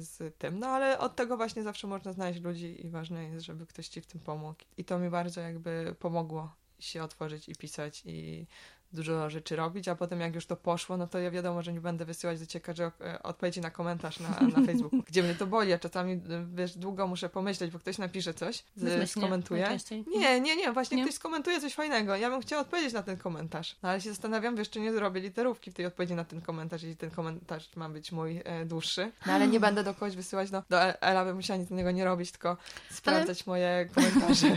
[0.08, 0.58] z tym.
[0.58, 4.00] No ale od tego właśnie zawsze można znaleźć ludzi i ważne jest, żeby ktoś ci
[4.00, 4.58] w tym pomógł.
[4.76, 8.46] I to mi bardzo jakby pomogło się otworzyć i pisać i
[8.92, 11.80] dużo rzeczy robić, a potem jak już to poszło, no to ja wiadomo, że nie
[11.80, 12.62] będę wysyłać do ciebie
[13.00, 16.18] e, odpowiedzi na komentarz na, na Facebooku, gdzie mnie to boli, a czasami, e,
[16.54, 19.78] wiesz, długo muszę pomyśleć, bo ktoś napisze coś, z, Bezmyślnie skomentuje.
[20.06, 21.02] Nie, nie, nie, właśnie Nie?
[21.04, 22.16] ktoś skomentuje coś fajnego.
[22.16, 23.76] Ja bym chciała odpowiedzieć na ten komentarz.
[23.82, 26.82] No ale się zastanawiam, wiesz, czy nie zrobię literówki w tej odpowiedzi na ten komentarz,
[26.82, 29.12] jeśli ten komentarz ma być mój e, dłuższy.
[29.26, 31.90] No ale nie będę do kogoś wysyłać, no do El- Ela bym musiała nic innego
[31.90, 32.56] nie robić, tylko
[32.90, 34.56] sprawdzać moje komentarze.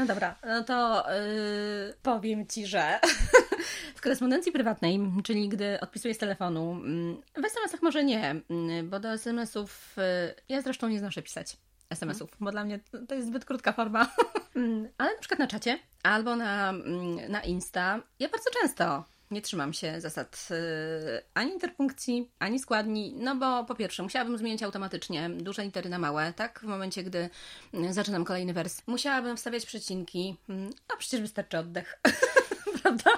[0.00, 1.04] No dobra, no to
[1.86, 3.00] yy, powiem Ci, że
[3.96, 9.00] w korespondencji prywatnej, czyli gdy odpisuję z telefonu, mm, w SMS-ach może nie, mm, bo
[9.00, 11.56] do SMS-ów, yy, ja zresztą nie znoszę pisać
[11.90, 14.06] SMS-ów, bo dla mnie to- jest zbyt krótka forma.
[14.56, 16.72] Mm, Ale na przykład na czacie albo na,
[17.28, 23.36] na Insta, ja bardzo często nie trzymam się zasad yy, ani interpunkcji, ani składni, no
[23.36, 26.60] bo po pierwsze musiałabym zmieniać automatycznie duże litery na małe, tak?
[26.60, 27.30] W momencie, gdy
[27.74, 28.82] mm, zaczynam kolejny wers.
[28.86, 32.00] Musiałabym wstawiać przecinki, mm, a przecież wystarczy oddech.
[32.82, 33.10] Prawda?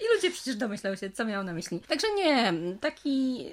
[0.00, 1.80] I ludzie przecież domyślają się, co miałam na myśli.
[1.80, 3.46] Także nie, taki,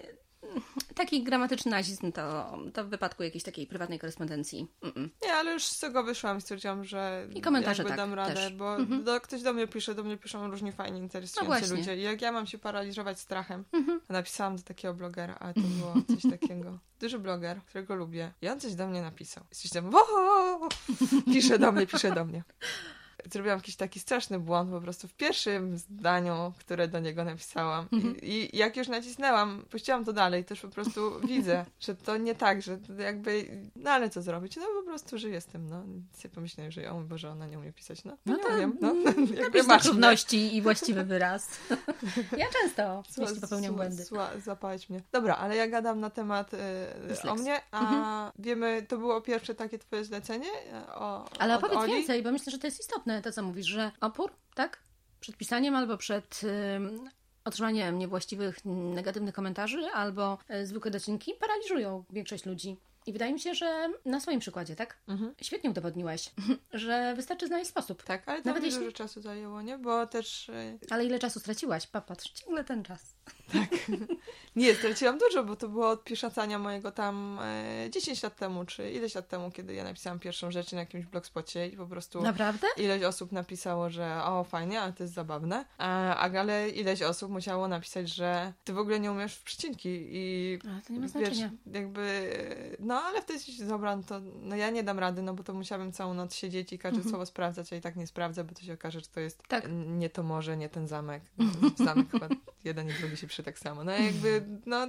[0.95, 4.67] taki gramatyczny nazizm to, to w wypadku jakiejś takiej prywatnej korespondencji.
[4.83, 5.09] Mm-mm.
[5.23, 8.53] Nie, ale już z tego wyszłam i stwierdziłam, że I komentarze tak, dam radę, też.
[8.53, 9.03] bo Mhm.
[9.03, 11.77] do, ktoś do mnie pisze, do mnie piszą różni fajni, No interesujący właśnie.
[11.77, 11.97] ludzie.
[11.97, 14.01] I jak ja mam się paraliżować strachem, Mhm.
[14.07, 16.79] to napisałam do takiego blogera, ale to było coś takiego.
[16.99, 18.33] Duży bloger, którego lubię.
[18.41, 19.43] I on coś do mnie napisał.
[19.51, 19.91] Coś tam,
[21.33, 22.43] pisze do mnie, pisze do mnie.
[23.31, 27.87] Zrobiłam jakiś taki straszny błąd po prostu w pierwszym zdaniu, które do niego napisałam.
[27.93, 28.17] Mhm.
[28.21, 32.35] I, I jak już nacisnęłam, puściłam to dalej, też po prostu widzę, że to nie
[32.35, 34.55] tak, że jakby, no ale co zrobić?
[34.57, 35.83] No po prostu żyję z tym, no.
[35.83, 38.17] Nic sobie pomyślałem, że o mój Boże, ona nie umie pisać, no.
[38.25, 38.93] No, No to, umiem, no.
[39.41, 41.47] Jakby masz równości i właściwy wyraz.
[42.37, 42.81] Ja często
[43.11, 44.03] Zła- jeśli popełniam błędy.
[44.03, 44.29] Zła,
[44.89, 45.01] mnie.
[45.11, 48.31] Dobra, ale ja gadam na temat e, o mnie, a Mhm.
[48.39, 50.49] wiemy, to było pierwsze takie twoje zlecenie?
[50.73, 51.93] e, O, Ale opowiedz Oli?
[51.93, 54.79] więcej, bo myślę, że to jest istotne, to co mówisz, że opór, tak?
[55.19, 56.41] Przed pisaniem albo przed
[56.75, 57.09] ym,
[57.45, 62.77] otrzymaniem niewłaściwych, negatywnych komentarzy albo y, zwykłe docinki paraliżują większość ludzi.
[63.05, 64.97] I wydaje mi się, że na swoim przykładzie, tak?
[65.07, 65.33] Mhm.
[65.41, 66.31] Świetnie udowodniłaś,
[66.73, 68.03] że wystarczy znaleźć sposób.
[68.03, 69.77] Tak, ale to Nawet mi jeśli- dużo czasu zajęło, nie?
[69.77, 70.49] Bo też...
[70.49, 71.87] e, Ale ile czasu straciłaś?
[71.87, 73.15] Popatrz, ciągle ten czas.
[74.55, 78.91] Nie, straciłam dużo, bo to było od piszacania mojego tam e, 10 lat temu, czy
[78.91, 82.21] ileś lat temu, kiedy ja napisałam pierwszą rzecz na jakimś blogspocie i po prostu...
[82.21, 82.67] Naprawdę?
[82.77, 87.67] Ileś osób napisało, że o, fajnie, ale to jest zabawne, a, ale ileś osób musiało
[87.67, 91.11] napisać, że ty w ogóle nie umiesz w przecinki i Ale to nie ma wiesz,
[91.11, 91.51] znaczenia.
[91.73, 92.31] jakby,
[92.79, 95.53] no ale wtedy się dobra, no to no ja nie dam rady, no bo to
[95.53, 97.09] musiałabym całą noc siedzieć i każde Mhm.
[97.09, 99.67] słowo sprawdzać, a i tak nie sprawdzę, bo to się okaże, że to jest Tak.
[99.87, 101.23] nie to morze, nie ten zamek.
[101.85, 102.27] Zamek chyba
[102.63, 103.83] jeden i drugi się przy tak samo.
[103.83, 104.87] No jakby, no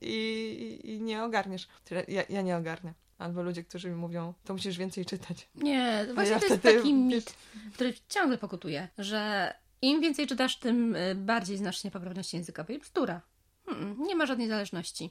[0.00, 1.68] i, i, nie ogarniesz.
[2.08, 2.94] Ja, ja nie ogarnę.
[3.18, 5.48] Albo ludzie, którzy mi mówią, to musisz więcej czytać.
[5.54, 7.34] Nie, właśnie ja to jest taki mit,
[7.74, 12.78] który ciągle pokutuje, że im więcej czytasz, tym y, bardziej znasz się poprawności językowej.
[12.78, 13.20] Bzdura.
[13.68, 15.10] Mm, Nie ma żadnej zależności.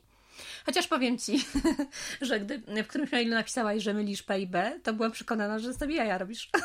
[0.66, 1.46] Chociaż powiem Ci,
[2.22, 5.74] że gdy w którymś mailu napisałaś, że mylisz P i B, to byłam przekonana, że
[5.74, 6.50] sobie jaja robisz.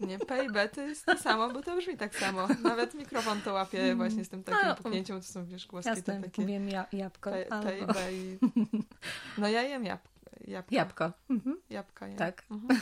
[0.00, 2.48] Nie, P i B to jest to samo, bo to brzmi tak samo.
[2.62, 6.22] Nawet mikrofon to łapie właśnie z tym takim No, puknięciem, to są wiesz głoski Jasne,
[6.22, 7.30] takie mówię ja, jabłko.
[7.30, 7.44] P.
[7.62, 8.38] P i B i...
[9.38, 10.00] No ja jem jab...
[10.48, 10.76] jabłka.
[10.76, 11.12] Jabłko.
[11.30, 11.60] Mhm.
[11.70, 12.16] Jabłka jem.
[12.16, 12.42] Tak.
[12.50, 12.80] Mhm.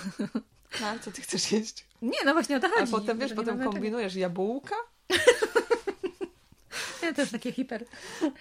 [0.81, 1.87] No, a co ty chcesz jeść?
[2.03, 2.93] Nie, no właśnie o to A chodzi.
[2.93, 4.77] potem wiesz, potem kombinujesz jabłka.
[7.05, 7.85] Ja też takie hiper.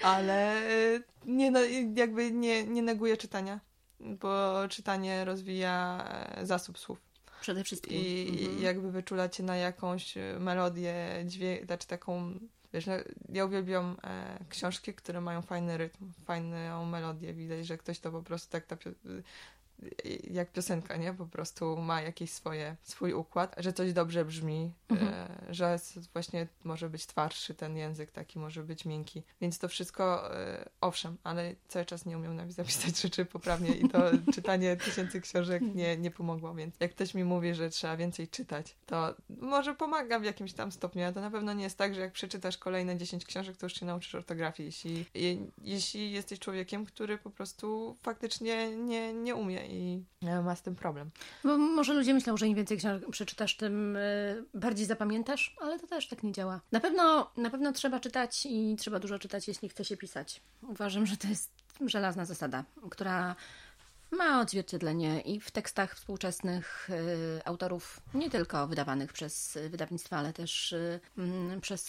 [0.01, 1.59] ale y, nie, no,
[1.95, 3.59] jakby nie, nie neguję czytania,
[3.99, 7.01] bo czytanie rozwija e, zasób słów.
[7.41, 7.93] Przede wszystkim.
[7.97, 8.61] I Mhm.
[8.63, 12.39] jakby wyczulacie na jakąś e, melodię, dźwięk, znaczy taką,
[12.73, 12.93] wiesz, no,
[13.29, 18.21] ja uwielbiam e, książki, które mają fajny rytm, fajną melodię, widać, że ktoś to po
[18.23, 19.23] prostu tak ta, pio- e,
[20.31, 21.13] jak piosenka, nie?
[21.13, 25.13] Po prostu ma jakiś swoje, swój układ, że coś dobrze brzmi, Mhm.
[25.13, 29.23] e, że s- właśnie może być twardszy ten język, taki może być miękki.
[29.41, 33.89] Więc to wszystko, e, owszem, ale cały czas nie umiem nawet zapisać rzeczy poprawnie i
[33.89, 33.99] to
[34.35, 38.75] czytanie tysięcy książek nie, nie pomogło, więc jak ktoś mi mówi, że trzeba więcej czytać,
[38.85, 42.01] to może pomaga w jakimś tam stopniu, ale to na pewno nie jest tak, że
[42.01, 46.85] jak przeczytasz kolejne 10 książek, to już się nauczysz ortografii, jeśli, je, jeśli jesteś człowiekiem,
[46.85, 51.11] który po prostu faktycznie nie, nie umie i e, ma z tym problem.
[51.43, 55.87] Bo może ludzie myślą, że im więcej książek przeczytasz, tym y, bardziej zapamiętasz, ale to
[55.87, 56.61] też tak nie działa.
[56.71, 60.41] Na pewno, na pewno trzeba czytać i trzeba dużo czytać, jeśli chce się pisać.
[60.61, 61.51] Uważam, że to jest
[61.85, 63.35] żelazna zasada, która
[64.13, 70.33] ma odzwierciedlenie i w tekstach współczesnych y, autorów, nie tylko wydawanych przez y, wydawnictwa, ale
[70.33, 71.83] też y, mm, przez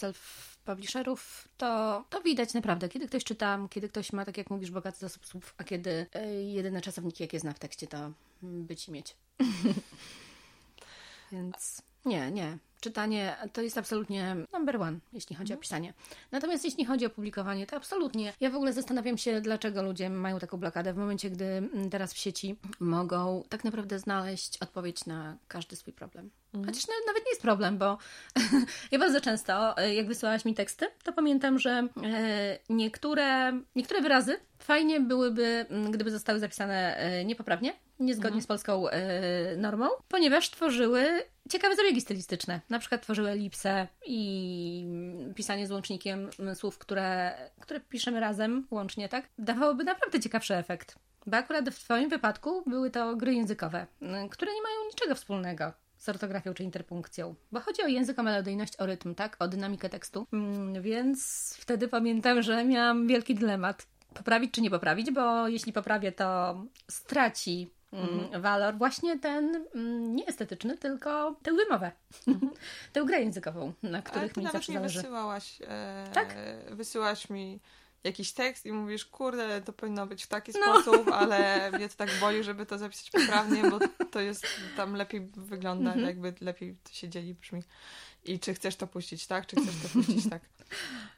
[0.65, 4.99] self-publisherów, to, to widać naprawdę, kiedy ktoś czyta, kiedy ktoś ma, tak jak mówisz, bogaty
[4.99, 7.97] zasób słów, a kiedy y, jedyne czasowniki, jakie zna w tekście, to
[8.43, 9.15] mm, być i mieć.
[11.31, 12.57] Więc nie, nie.
[12.85, 15.93] Czytanie to jest absolutnie number one, jeśli chodzi o pisanie.
[16.31, 18.33] Natomiast jeśli chodzi o publikowanie, to absolutnie.
[18.39, 22.13] Ja w ogóle zastanawiam się, dlaczego ludzie mają taką blokadę w momencie, gdy mm, teraz
[22.13, 26.29] w sieci mogą tak naprawdę znaleźć odpowiedź na każdy swój problem.
[26.65, 27.97] Chociaż na- nawet nie jest problem, bo
[28.91, 34.37] ja bardzo często, e, jak wysyłałaś mi teksty, to pamiętam, że e, niektóre, niektóre wyrazy
[34.59, 41.23] fajnie byłyby, mm, gdyby zostały zapisane e, niepoprawnie, niezgodnie z polską e, normą, ponieważ tworzyły
[41.49, 42.61] ciekawe zabiegi stylistyczne.
[42.69, 44.85] Na przykład tworzyły elipsę i
[45.35, 49.29] pisanie z łącznikiem słów, które, które piszemy razem, łącznie, tak?
[49.37, 50.95] Dawałoby naprawdę ciekawszy efekt.
[51.27, 53.87] Bo akurat w Twoim wypadku były to gry językowe,
[54.29, 57.35] które nie mają niczego wspólnego z ortografią czy interpunkcją.
[57.51, 59.35] Bo chodzi o język, o melodyjność, o rytm, tak?
[59.39, 60.27] O dynamikę tekstu.
[60.33, 63.87] Mm, więc wtedy pamiętam, że miałam wielki dylemat.
[64.13, 66.55] Poprawić czy nie poprawić, bo jeśli poprawię, to
[66.87, 71.91] straci mm, walor właśnie ten mm, nie estetyczny, tylko tę wymowę.
[72.93, 74.99] tę grę językową, na których mi zawsze mi zależy.
[74.99, 76.35] wysyłałaś, e, Tak?
[76.71, 77.59] wysyłaś mi
[78.03, 80.81] jakiś tekst i mówisz, kurde, to powinno być w taki No.
[80.81, 81.37] sposób, ale
[81.71, 83.79] mnie to tak boli, żeby to zapisać poprawnie, bo
[84.11, 86.05] to jest, tam lepiej wygląda, Mhm.
[86.07, 87.63] jakby lepiej to się dzieli, brzmi.
[88.25, 89.47] I czy chcesz to puścić, tak?
[89.47, 90.41] Czy chcesz to puścić, tak?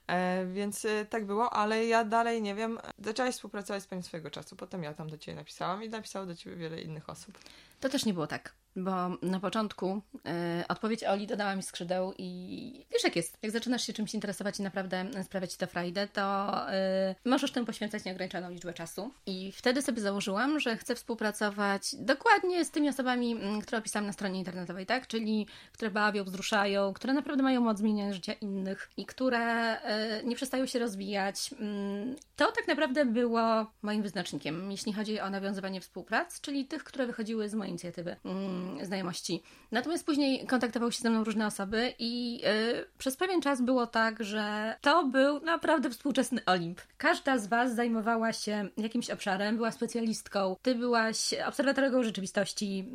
[0.08, 2.80] E, więc e, tak było, ale ja dalej nie wiem.
[3.00, 6.36] Zaczęłaś współpracować z Panią swojego czasu, potem ja tam do Ciebie napisałam i napisało do
[6.36, 7.40] Ciebie wiele innych osób.
[7.80, 8.92] To też nie było tak, bo
[9.22, 13.94] na początku e, odpowiedź Oli dodała mi skrzydeł i wiesz jak jest, jak zaczynasz się
[13.94, 18.74] czymś interesować i naprawdę sprawia Ci to frajdę, to e, możesz temu poświęcać nieograniczoną liczbę
[18.74, 19.12] czasu.
[19.26, 24.40] I wtedy sobie założyłam, że chcę współpracować dokładnie z tymi osobami, które opisałam na stronie
[24.40, 25.08] internetowej, tak?
[25.08, 30.36] Czyli które bawią, wzruszają, które naprawdę mają moc zmieniania życia innych i które e, nie
[30.36, 31.50] przestają się rozwijać.
[31.60, 37.08] Mm, To tak naprawdę było moim wyznacznikiem, jeśli chodzi o nawiązywanie współprac, czyli tych, które
[37.08, 39.44] wychodziły z mojej inicjatywy mm, znajomości.
[39.72, 44.24] Natomiast później kontaktowały się ze mną różne osoby i e, przez pewien czas było tak,
[44.24, 46.82] że to był naprawdę współczesny Olimp.
[46.98, 50.56] Każda z Was zajmowała się jakimś obszarem, była specjalistką.
[50.62, 52.86] Ty byłaś obserwatorką rzeczywistości,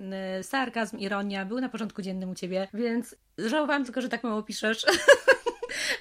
[0.40, 4.42] y, sarkazm, ironia były na porządku dziennym u Ciebie, więc żałowałam tylko, że tak mało
[4.42, 4.86] piszesz.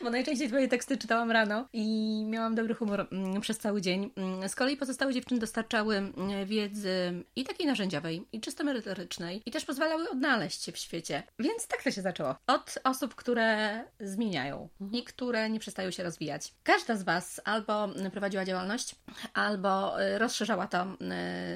[0.04, 1.86] Bo najczęściej twoje teksty czytałam rano i
[2.28, 4.12] miałam dobry humor mm, przez cały dzień.
[4.16, 9.52] Mm, Z kolei pozostałe dziewczyny dostarczały mm, wiedzy i takiej narzędziowej, i czysto merytorycznej, i
[9.52, 11.24] też pozwalały odnaleźć się w świecie.
[11.40, 12.36] Więc tak to się zaczęło.
[12.48, 16.54] Od osób, które zmieniają i które nie przestają się rozwijać.
[16.64, 18.96] Każda z Was albo prowadziła działalność,
[19.34, 20.88] albo y, rozszerzała to,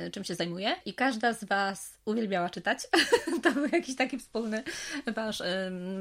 [0.08, 2.80] y, czym się zajmuje, i każda z Was uwielbiała czytać.
[3.43, 4.63] to był jakiś taki wspólny
[5.15, 5.43] wasz,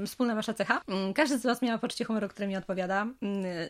[0.06, 0.80] wspólna Wasza cecha.
[0.88, 3.02] Ym, Każdy z Was miała poczucie humoru, które mi odpowiada.
[3.02, 3.14] Ym,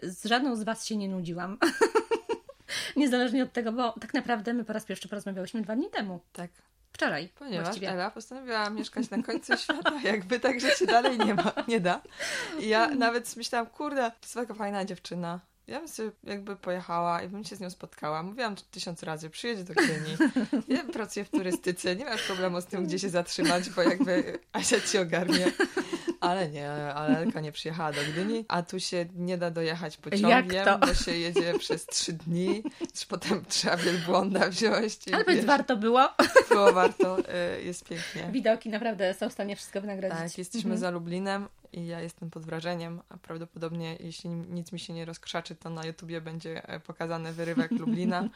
[0.03, 1.59] Z żadną z Was się nie nudziłam.
[2.97, 6.21] Niezależnie od tego, bo tak naprawdę my po raz pierwszy porozmawiałyśmy dwa dni temu.
[6.33, 6.51] Tak.
[6.93, 7.29] Wczoraj.
[7.29, 7.91] Ponieważ właściwie.
[7.91, 12.03] Ela postanowiła mieszkać na końcu świata, jakby tak, że się dalej nie ma, nie da.
[12.61, 15.41] I ja nawet myślałam, kurde, to jest taka fajna dziewczyna.
[15.67, 18.23] Ja bym sobie jakby pojechała i bym się z nią spotkała.
[18.23, 20.17] Mówiłam tysiąc razy, przyjedź do Kenii.
[20.69, 24.81] Ja pracuję w turystyce, nie masz problemu z tym, gdzie się zatrzymać, bo jakby Asia
[24.81, 25.53] ci ogarnie.
[26.25, 30.67] Ale nie, ale Elka nie przyjechała do Gdyni, a tu się nie da dojechać pociągiem,
[30.81, 32.63] bo się jedzie przez trzy dni,
[33.09, 34.99] potem trzeba wielbłąda wziąć.
[35.13, 36.09] Ale więc warto było.
[36.49, 38.29] Było warto, y, jest pięknie.
[38.33, 40.19] Widoki naprawdę są w stanie wszystko wynagrodzić.
[40.19, 40.81] Tak, jesteśmy mhm.
[40.81, 45.57] za Lublinem i ja jestem pod wrażeniem, a prawdopodobnie jeśli nic mi się nie rozkrzaczy,
[45.57, 48.29] to na YouTubie będzie e, pokazany wyrywek Lublina,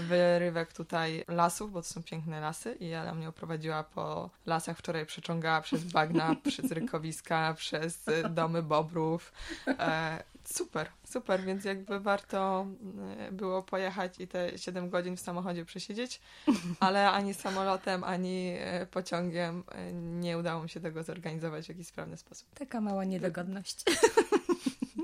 [0.00, 5.06] wyrywek tutaj lasów, bo to są piękne lasy i Ela mnie oprowadziła po lasach, wczoraj
[5.06, 7.25] przeciągała przez bagna, przez rykowiska,
[7.56, 9.32] przez e, domy bobrów.
[9.66, 12.66] E, super, super, więc jakby warto
[13.28, 16.20] e, było pojechać i te 7 godzin w samochodzie przesiedzieć,
[16.80, 21.86] ale ani samolotem, ani e, pociągiem e, nie udało mi się tego zorganizować w jakiś
[21.86, 22.48] sprawny sposób.
[22.54, 23.84] Taka mała niedogodność.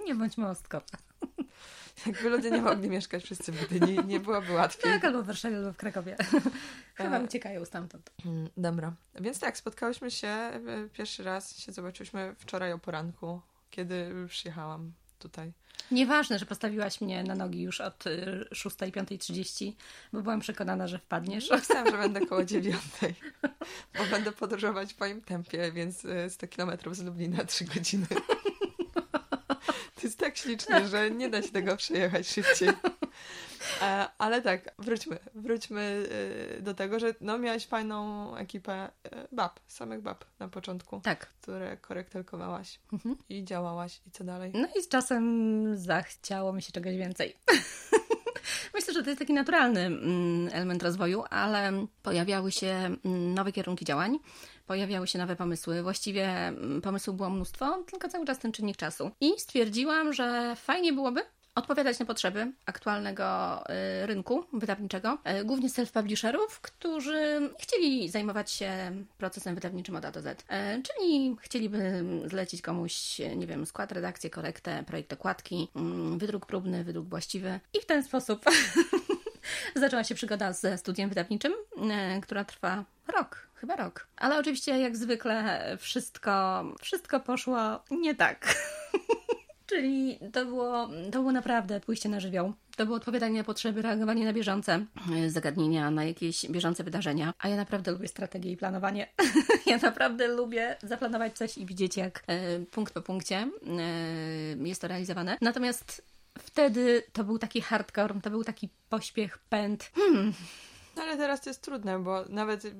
[0.06, 0.82] nie bądź mostko.
[2.06, 4.92] Jakby ludzie nie mogli mieszkać wszyscy w Gdyni, nie byłoby łatwiej.
[4.92, 6.16] Tak, albo w Warszawie, albo w Krakowie.
[6.94, 8.10] Chyba uciekają stamtąd.
[8.26, 8.92] Mm, dobra.
[9.20, 10.50] Więc tak, spotkałyśmy się
[10.92, 15.52] pierwszy raz, się zobaczyliśmy wczoraj o poranku, kiedy przyjechałam tutaj.
[15.90, 19.72] Nieważne, że postawiłaś mnie na nogi już od 6.30, y,
[20.12, 21.50] bo byłam przekonana, że wpadniesz.
[21.50, 22.76] Myślałam, że będę koło 9,
[23.98, 28.06] bo będę podróżować w moim tempie, więc 100 y, km z Lublina 3 godziny.
[30.42, 32.68] Śliczne, że nie da się tego przejechać szybciej.
[33.82, 36.08] E, ale tak, wróćmy, wróćmy
[36.58, 38.90] e, do tego, że no miałaś fajną ekipę e,
[39.32, 41.00] bab, samych bab na początku.
[41.00, 41.26] Tak.
[41.26, 43.16] Które korektelkowałaś mhm.
[43.28, 44.50] i działałaś i co dalej.
[44.54, 47.36] No i z czasem zachciało mi się czegoś więcej.
[48.74, 53.84] Myślę, że to jest taki naturalny mm, element rozwoju, ale pojawiały się mm, nowe kierunki
[53.84, 54.18] działań,
[54.66, 55.82] pojawiały się nowe pomysły.
[55.82, 59.10] Właściwie mm, pomysłów było mnóstwo, tylko cały czas ten czynnik czasu.
[59.20, 61.22] I stwierdziłam, że fajnie byłoby,
[61.54, 63.58] odpowiadać na potrzeby aktualnego
[64.02, 70.22] y, rynku wydawniczego, y, głównie self-publisherów, którzy chcieli zajmować się procesem wydawniczym od A do
[70.22, 70.40] Z.
[70.40, 70.44] Y,
[70.82, 77.08] czyli chcieliby zlecić komuś, nie wiem, skład, redakcję, korektę, projekt okładki, mm, wydruk próbny, wydruk
[77.08, 78.44] właściwy i w ten sposób
[79.74, 81.52] zaczęła się przygoda ze studiem wydawniczym,
[82.22, 84.06] która trwa rok, chyba rok.
[84.16, 88.46] Ale oczywiście, jak zwykle, wszystko, wszystko poszło nie tak.
[89.66, 92.52] Czyli to było, to było naprawdę pójście na żywioł.
[92.76, 97.34] To było odpowiadanie na potrzeby, reagowanie na bieżące e, zagadnienia, na jakieś bieżące wydarzenia.
[97.38, 99.08] A ja naprawdę lubię strategię i planowanie.
[99.66, 103.48] ja naprawdę lubię zaplanować coś i widzieć, jak e, punkt po punkcie e,
[104.68, 105.38] jest to realizowane.
[105.40, 106.02] Natomiast
[106.38, 109.90] wtedy to był taki hardcore, to był taki pośpiech, pęd.
[109.94, 110.32] Hmm
[110.96, 112.74] no ale teraz to jest trudne, bo nawet y,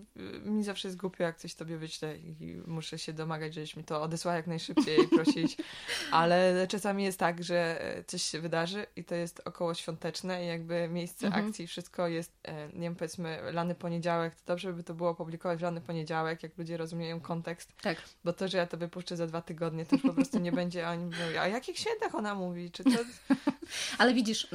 [0.45, 4.03] mi zawsze jest głupio, jak coś tobie wyślę i muszę się domagać, żebyś mi to
[4.03, 5.57] odesłała jak najszybciej i prosić.
[6.11, 10.47] ale czasami jest tak, że e, coś się wydarzy i to jest około świąteczne i
[10.47, 11.47] jakby miejsce mhm.
[11.47, 15.59] akcji, wszystko jest, e, nie wiem, powiedzmy lany poniedziałek, to dobrze by to było publikować
[15.59, 17.73] w lany poniedziałek, jak ludzie rozumieją kontekst.
[17.83, 18.03] Tak.
[18.25, 20.89] Bo to, że ja to wypuszczę za dwa tygodnie, to już po prostu nie będzie
[20.89, 22.71] oni mówią, a jakich świętach ona mówi?
[22.71, 22.91] Czy to...
[23.99, 24.49] ale widzisz,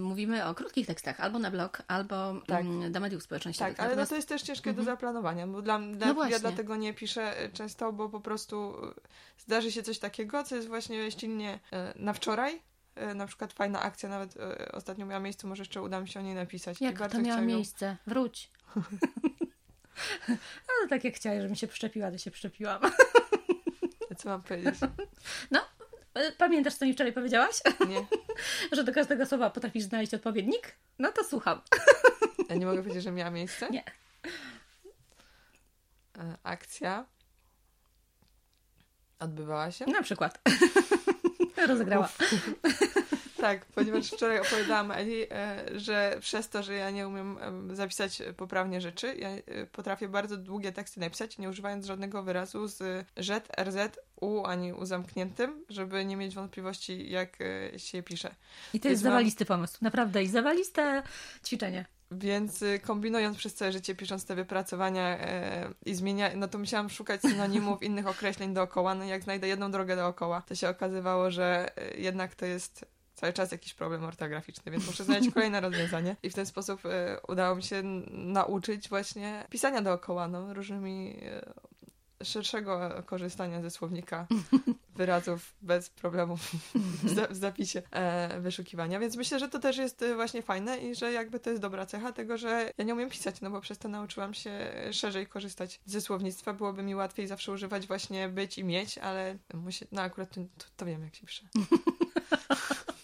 [0.00, 2.90] mówimy o krótkich tekstach, albo na blog, albo tak tak.
[2.90, 3.76] do mediów społecznościowych.
[3.76, 4.10] Tak, ale Natomiast...
[4.10, 4.86] no to jest też ciężkie mhm.
[4.86, 8.86] do zaplanowania, bo dla, dla no ja dlatego nie piszę e, często, bo po prostu
[8.86, 8.94] e,
[9.38, 11.58] zdarzy się coś takiego, co jest właśnie ściśle
[11.96, 12.62] na wczoraj,
[12.94, 14.34] e, na przykład fajna akcja nawet
[14.72, 16.80] ostatnio miała miejsce, może jeszcze uda mi się o niej napisać.
[16.80, 17.96] Jak to miała miejsce?
[18.06, 18.50] Wróć.
[20.28, 22.80] no tak jak chciałeś, żebym się przyczepiła, to się przyczepiłam.
[24.18, 24.74] co mam powiedzieć?
[25.50, 25.60] No,
[26.38, 27.60] pamiętasz, co mi wczoraj powiedziałaś?
[27.88, 28.06] Nie.
[28.76, 30.76] Że do każdego słowa potrafisz znaleźć odpowiednik?
[30.98, 31.60] No to słucham.
[32.48, 33.70] Ja nie mogę powiedzieć, że miała miejsce?
[33.70, 33.84] Nie.
[36.18, 37.06] E, akcja
[39.18, 39.86] odbywała się?
[39.86, 40.40] Na przykład.
[41.68, 42.08] Rozegrała.
[43.40, 47.38] Tak, ponieważ wczoraj opowiadałam Eli, e, że przez to, że ja nie umiem
[47.72, 53.06] zapisać poprawnie rzeczy, ja e, potrafię bardzo długie teksty napisać, nie używając żadnego wyrazu z
[53.16, 57.38] Z, RZ, U ani U zamkniętym, żeby nie mieć wątpliwości, jak
[57.76, 58.34] się je pisze.
[58.74, 59.12] I to jest mam...
[59.12, 60.22] zawalisty pomysł, naprawdę.
[60.22, 61.02] I zawaliste
[61.46, 61.97] ćwiczenie.
[62.10, 66.90] Więc y, kombinując przez całe życie, pisząc te wypracowania e, i zmienia, no to musiałam
[66.90, 68.94] szukać synonimów, innych określeń dookoła.
[68.94, 73.32] No jak znajdę jedną drogę dookoła, to się okazywało, że e, jednak to jest cały
[73.32, 76.16] czas jakiś problem ortograficzny, więc muszę znaleźć kolejne rozwiązanie.
[76.22, 81.52] I w ten sposób e, udało mi się nauczyć właśnie pisania dookoła, no, różnymi e,
[82.24, 84.26] szerszego korzystania ze słownika
[84.96, 86.40] wyrazów bez problemów
[87.30, 88.98] w zapisie e, wyszukiwania.
[88.98, 91.86] Więc myślę, że to też jest e, właśnie fajne i że jakby to jest dobra
[91.86, 95.80] cecha tego, że ja nie umiem pisać, no bo przez to nauczyłam się szerzej korzystać
[95.86, 96.52] ze słownictwa.
[96.52, 100.40] Byłoby mi łatwiej zawsze używać właśnie być i mieć, ale musi, no akurat to,
[100.76, 101.44] to wiem, jak się pisze.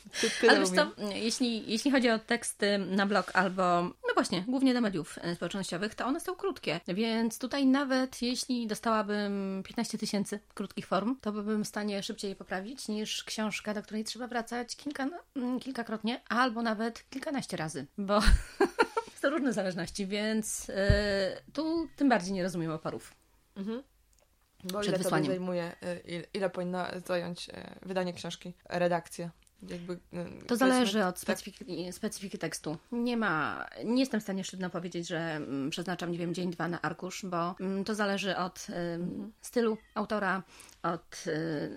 [0.48, 4.80] Ale wiesz co, jeśli, jeśli chodzi o teksty na blog albo, no właśnie, głównie do
[4.80, 6.80] mediów e, społecznościowych, to one są krótkie.
[6.88, 12.36] Więc tutaj nawet jeśli dostałabym 15 tysięcy krótkich form, to byłbym w stanie szybciej je
[12.36, 18.20] poprawić niż książka, do której trzeba wracać kilka, mm, kilkakrotnie albo nawet kilkanaście razy, bo
[19.20, 23.14] są różne zależności, więc e, tu tym bardziej nie rozumiem oporów.
[23.56, 23.82] Mhm.
[24.64, 25.26] Bo ile to wysłaniem.
[25.26, 27.50] zajmuje, y, ile, ile powinna zająć
[27.82, 29.30] wydanie książki, redakcja?
[29.68, 29.98] Jakby, y,
[30.46, 32.76] To zależy od tak- specyfiki, specyfiki tekstu.
[32.92, 36.68] Nie ma, nie jestem w stanie szybko powiedzieć, że mm, przeznaczam, nie wiem, dzień, dwa
[36.68, 40.42] na arkusz, bo mm, to zależy od ym, stylu autora,
[40.82, 41.24] od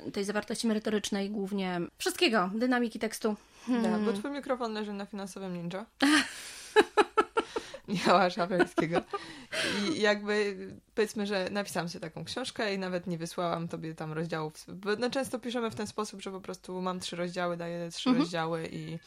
[0.08, 3.36] y, tej zawartości merytorycznej głównie, wszystkiego, dynamiki tekstu.
[3.68, 4.06] Tak, Hmm.
[4.06, 5.86] bo twój mikrofon leży na finansowym ninja.
[7.88, 9.02] Michała Szafrańskiego.
[9.96, 10.58] I jakby
[10.96, 14.66] powiedzmy, że napisałam sobie taką książkę i nawet nie wysłałam tobie tam rozdziałów.
[14.68, 18.10] Bo no, często piszemy w ten sposób, że po prostu mam trzy rozdziały, daję trzy
[18.10, 18.24] Mhm.
[18.24, 19.00] rozdziały i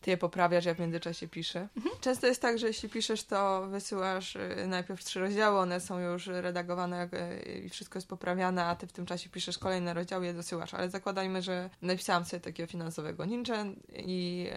[0.00, 1.68] ty je poprawiasz, ja w międzyczasie piszę.
[2.00, 6.26] Często jest tak, że jeśli piszesz, to wysyłasz y, najpierw trzy rozdziały, one są już
[6.26, 7.08] redagowane
[7.46, 10.34] y, i wszystko jest poprawiane, a ty w tym czasie piszesz kolejne rozdziały i je
[10.34, 10.74] dosyłasz.
[10.74, 13.64] Ale zakładajmy, że napisałam sobie takiego finansowego ninja
[13.96, 14.50] i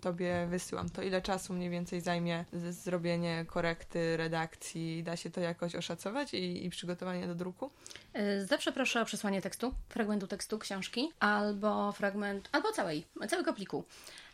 [0.00, 0.90] tobie wysyłam.
[0.90, 5.02] To ile czasu mniej więcej zajmie zrobienie korekty, redakcji?
[5.02, 7.70] Da się to jakoś oszacować i, i przygotowanie do druku?
[8.16, 13.84] Y, Zawsze proszę o przesłanie tekstu, fragmentu tekstu książki, albo fragment, albo całej, całego pliku.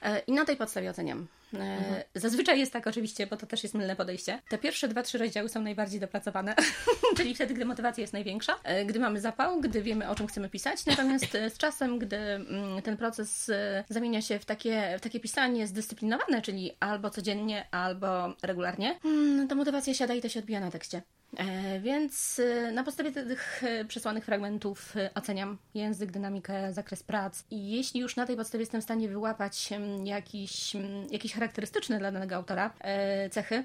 [0.06, 1.26] Y, I na tej podstawie oceniam.
[1.54, 1.58] Y,
[2.20, 4.42] Zazwyczaj jest tak oczywiście, bo to też jest mylne podejście.
[4.48, 6.54] Te pierwsze dwa, trzy rozdziały są najbardziej dopracowane,
[7.16, 10.48] czyli wtedy, gdy motywacja jest największa, y, gdy mamy zapał, gdy wiemy, o czym chcemy
[10.48, 10.86] pisać.
[10.86, 13.50] Natomiast z czasem, gdy mm, ten proces
[13.88, 19.54] zamienia się w takie, w takie pisanie zdyscyplinowane, czyli albo codziennie, albo regularnie, mm, to
[19.54, 21.02] motywacja siada i to się odbija na tekście.
[21.36, 27.44] E, Więc e, na podstawie tych e, przesłanych fragmentów oceniam język, dynamikę, zakres prac.
[27.50, 31.98] I jeśli już na tej podstawie jestem w stanie wyłapać em, jakiś, em, jakiś charakterystyczny
[31.98, 32.70] dla danego autora
[33.30, 33.64] cechy,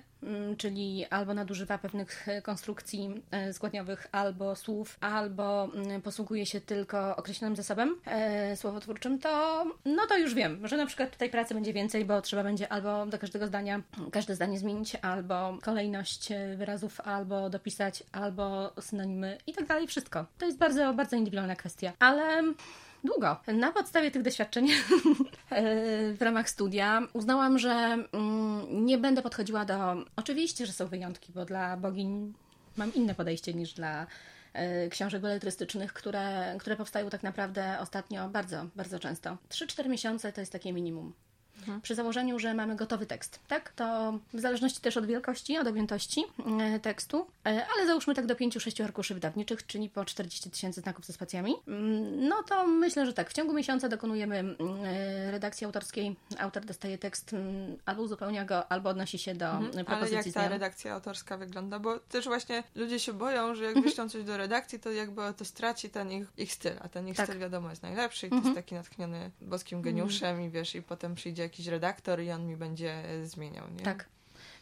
[0.58, 7.16] czyli albo nadużywa pewnych e, konstrukcji e, składniowych, albo słów, albo mm, posługuje się tylko
[7.16, 11.74] określonym zasobem e, słowotwórczym, to no to już wiem, że na przykład tutaj pracy będzie
[11.74, 17.02] więcej, bo trzeba będzie albo do każdego zdania każde zdanie zmienić, albo kolejność e, wyrazów,
[17.02, 20.26] albo dopisać, albo synonimy i tak dalej, wszystko.
[20.38, 22.44] To jest bardzo, bardzo indywidualna kwestia, ale
[23.08, 23.38] długo.
[23.48, 24.76] Na podstawie tych doświadczeń e,
[26.14, 29.96] w ramach studia uznałam, że mm, nie będę podchodziła do.
[30.16, 32.34] Oczywiście, że są wyjątki, bo dla bogiń
[32.78, 34.08] mam inne podejście niż dla
[34.54, 39.38] e, książek beletrystycznych, które, które powstają tak naprawdę ostatnio bardzo, bardzo często.
[39.50, 41.14] 3-4 miesiące to jest takie minimum.
[41.82, 43.72] Przy założeniu, że mamy gotowy tekst, tak?
[43.72, 46.24] To w zależności też od wielkości, od objętości
[46.60, 51.06] e, tekstu, e, ale załóżmy tak do 5-6 arkuszy wydawniczych, czyli po 40 tysięcy znaków
[51.06, 51.56] ze spacjami.
[51.68, 53.30] Mm, No to myślę, że tak.
[53.30, 56.16] W ciągu miesiąca dokonujemy mm, e, redakcji autorskiej.
[56.40, 60.48] Autor dostaje tekst, mm, albo uzupełnia go, albo odnosi się do Ale propozycji jak ta
[60.50, 61.80] redakcja autorska wygląda?
[61.80, 63.84] Bo też właśnie ludzie się boją, że jak Mhm.
[63.90, 67.18] wyślą coś do redakcji, to jakby to straci ten ich, ich styl, a ten ich
[67.18, 67.26] Tak.
[67.28, 68.54] styl wiadomo jest najlepszy i to Mhm.
[68.56, 72.58] jest taki natchniony boskim geniuszem i wiesz, i potem przyjdzie jakiś redaktor i on mi
[72.58, 73.84] będzie e, zmieniał, nie?
[73.84, 74.06] Tak.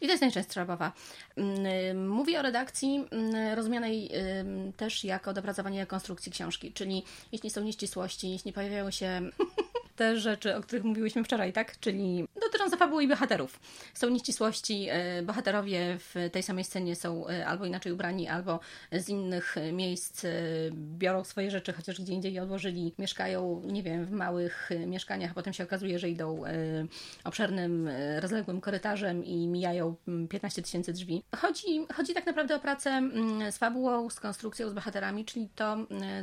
[0.00, 0.92] I to jest najczęstsza obawa.
[1.36, 4.10] Mm, Mówię o redakcji mm, rozumianej
[4.40, 9.20] ym, też jako dopracowanie konstrukcji książki, czyli jeśli są nieścisłości, jeśli pojawiają się
[9.96, 11.80] te rzeczy, o których mówiłyśmy wczoraj, tak?
[11.80, 13.60] Czyli dotyczące fabuły i bohaterów.
[13.94, 14.88] Są nieścisłości,
[15.18, 18.60] y, bohaterowie w tej samej scenie są y, albo inaczej ubrani, albo
[18.92, 24.04] z innych miejsc y, biorą swoje rzeczy, chociaż gdzie indziej je odłożyli, mieszkają, nie wiem,
[24.04, 26.42] w małych mieszkaniach, a potem się okazuje, że idą
[27.24, 27.90] obszernym,
[28.20, 31.22] rozległym korytarzem i mijają mm, 15 tysięcy drzwi.
[31.36, 33.02] Chodzi, chodzi tak naprawdę o pracę
[33.50, 35.76] z fabułą, z konstrukcją, z bohaterami, czyli to,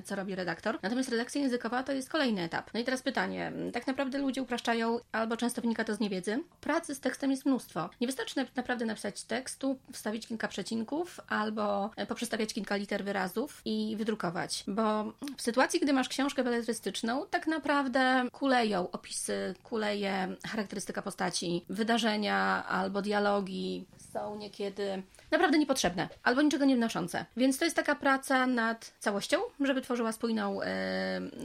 [0.04, 0.80] co robi redaktor.
[0.84, 2.74] Natomiast redakcja językowa to jest kolejny etap.
[2.74, 3.52] No i teraz pytanie.
[3.72, 6.44] Tak naprawdę ludzie upraszczają, albo często wynika to z niewiedzy.
[6.62, 7.90] Pracy z tekstem jest mnóstwo.
[8.02, 13.62] Nie wystarczy na- naprawdę napisać tekstu, wstawić kilka przecinków, albo e, poprzestawiać kilka liter wyrazów
[13.66, 14.64] i wydrukować.
[14.68, 15.04] Bo
[15.38, 23.02] w sytuacji, gdy masz książkę beletrystyczną, tak naprawdę kuleją opisy, kuleje charakterystyka postaci, wydarzenia albo
[23.02, 27.26] dialogi są niekiedy naprawdę niepotrzebne albo niczego nie wnoszące.
[27.38, 30.60] Więc to jest taka praca nad całością, żeby tworzyła spójną,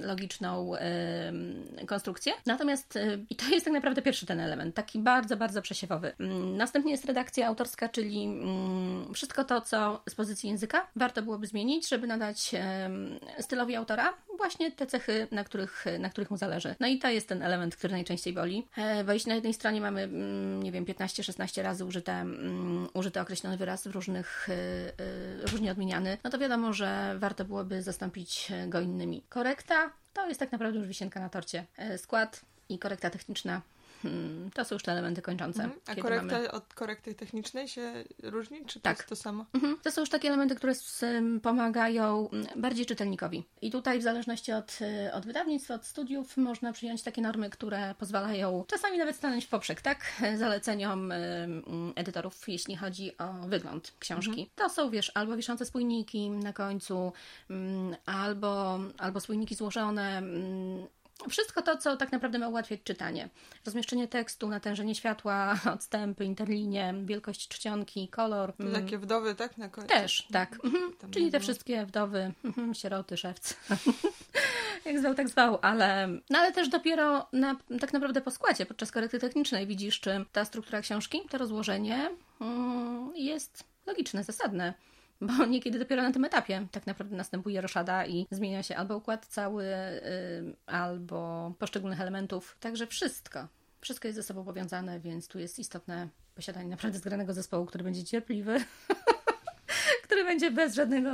[0.01, 0.73] logiczną
[1.87, 2.08] konstrukcję.
[2.47, 6.13] Natomiast e, i to jest tak naprawdę pierwszy ten element, taki bardzo, bardzo przesiewowy.
[6.21, 11.47] Mm, Następnie jest redakcja autorska, czyli mm, wszystko to, co z pozycji języka warto byłoby
[11.47, 12.51] zmienić, żeby nadać
[13.41, 16.75] stylowi autora właśnie te cechy, na których, na których mu zależy.
[16.81, 18.67] No i to jest ten element, który najczęściej boli.
[18.77, 22.25] E, Bo jeśli na jednej stronie mamy, mm, nie wiem, 15-16 razy użyte,
[22.95, 27.83] użyty określony wyraz w różnych, e, e, różnie odmieniany, no to wiadomo, że warto byłoby
[27.83, 29.23] zastąpić go innymi.
[29.29, 29.93] Korekta
[30.23, 31.65] to jest tak naprawdę już wisienka na torcie.
[31.77, 33.61] E, Skład i korekta techniczna
[34.03, 35.63] Hmm, to są już te elementy kończące.
[35.63, 35.81] Mhm.
[35.87, 36.51] A korekta mamy...
[36.51, 38.97] od korekty technicznej się różni, czy to tak.
[38.97, 39.45] jest to samo?
[39.55, 39.79] Mhm.
[39.83, 40.73] To są już takie elementy, które
[41.43, 43.45] pomagają mm, bardziej czytelnikowi.
[43.63, 47.95] I tutaj w zależności od, y, od wydawnictwa, od studiów można przyjąć takie normy, które
[47.99, 50.05] pozwalają czasami nawet stanąć w poprzek, tak?
[50.39, 54.31] Zaleceniom mm, edytorów, jeśli chodzi o wygląd książki.
[54.31, 54.49] Mhm.
[54.55, 57.13] To są, wiesz, albo wiszące spójniki na końcu,
[57.51, 60.23] mm, albo, albo spójniki złożone,
[61.29, 63.29] wszystko to, co tak naprawdę ma ułatwiać czytanie.
[63.67, 68.53] Rozmieszczenie tekstu, natężenie światła, odstępy, interlinie, wielkość czcionki, kolor.
[68.53, 68.83] To mm.
[68.83, 69.59] takie wdowy, tak?
[69.59, 69.89] Na końcu?
[69.89, 70.65] Też, tak.
[70.65, 70.93] Mhm.
[71.11, 73.55] Czyli te wszystkie wdowy, mhm, sieroty, szewc.
[74.85, 78.93] Jak zwał, tak zwał, ale, no ale też dopiero na, tak naprawdę po składzie, podczas
[78.93, 82.11] korekty technicznej widzisz, czy ta struktura książki, to rozłożenie
[82.41, 84.75] mm, jest logiczne, zasadne
[85.21, 89.27] bo niekiedy dopiero na tym etapie tak naprawdę następuje roszada i zmienia się albo układ
[89.27, 89.67] cały,
[90.67, 92.57] albo poszczególnych elementów.
[92.61, 93.49] Także wszystko.
[93.81, 98.05] Wszystko jest ze sobą powiązane, więc tu jest istotne posiadanie naprawdę zgranego zespołu, który będzie
[98.05, 98.65] cierpliwy.
[100.05, 101.11] który będzie bez żadnego.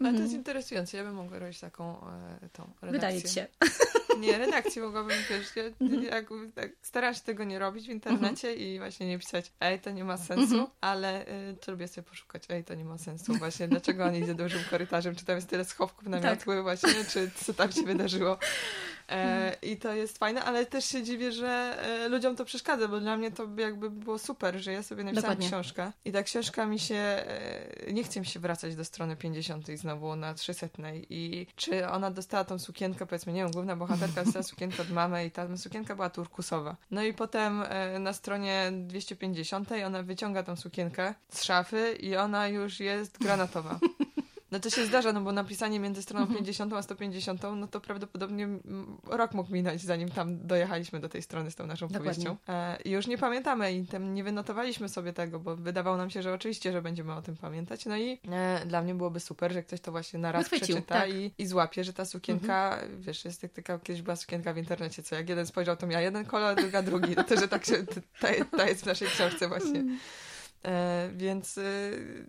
[0.00, 0.36] Ale to jest mm.
[0.36, 0.96] interesujące.
[0.96, 2.90] Ja bym mogła robić taką e, tą redakcję.
[2.92, 3.46] Wydaje ci się.
[4.20, 5.62] Nie, redakcji mogłabym, wiesz, ja,
[6.16, 8.68] jak, tak, staram się tego nie robić w internecie mhm.
[8.68, 10.66] i właśnie nie pisać, ej, to nie ma sensu, mhm.
[10.80, 14.34] ale y, to lubię sobie poszukać, ej, to nie ma sensu, właśnie, dlaczego on idzie
[14.34, 16.30] dużym korytarzem, czy tam jest tyle schowków na tak.
[16.30, 18.38] miotły właśnie, czy co tam się wydarzyło.
[19.10, 21.48] E, I to jest fajne, ale też się dziwię, że
[21.82, 25.22] e, ludziom to przeszkadza, bo dla mnie to jakby było super, że ja sobie napisałam
[25.22, 25.48] Dokładnie.
[25.48, 29.66] książkę i ta książka mi się, e, nie chcę mi się wracać do strony 50
[29.78, 30.66] znowu na 300
[31.10, 35.26] i czy ona dostała tą sukienkę, powiedzmy, nie wiem, główna bohaterka dostała sukienkę od mamy
[35.26, 36.76] i ta sukienka była turkusowa.
[36.90, 37.64] No i potem
[38.00, 43.78] na stronie 250 ona wyciąga tą sukienkę z szafy i ona już jest granatowa.
[44.50, 48.48] No to się zdarza, no bo napisanie między stroną 50 a 150, no to prawdopodobnie
[49.06, 52.24] rok mógł minąć, zanim tam dojechaliśmy do tej strony z tą naszą Dokładnie.
[52.24, 52.36] powieścią.
[52.48, 56.22] E, I już nie pamiętamy i tam nie wynotowaliśmy sobie tego, bo wydawało nam się,
[56.22, 57.86] że oczywiście, że będziemy o tym pamiętać.
[57.86, 60.94] No i e, dla mnie byłoby super, że ktoś to właśnie na raz Wychwycił, przeczyta
[60.94, 61.10] tak.
[61.10, 63.02] i, i złapie, że ta sukienka, mhm.
[63.02, 66.02] wiesz, jest jak taka, kiedyś była sukienka w internecie, co jak jeden spojrzał, to miała
[66.02, 67.14] jeden kolor, druga drugi.
[67.16, 67.84] No to, że tak się,
[68.20, 69.80] ta, ta jest w naszej książce właśnie.
[69.80, 69.98] Mm.
[70.64, 72.26] E, więc y,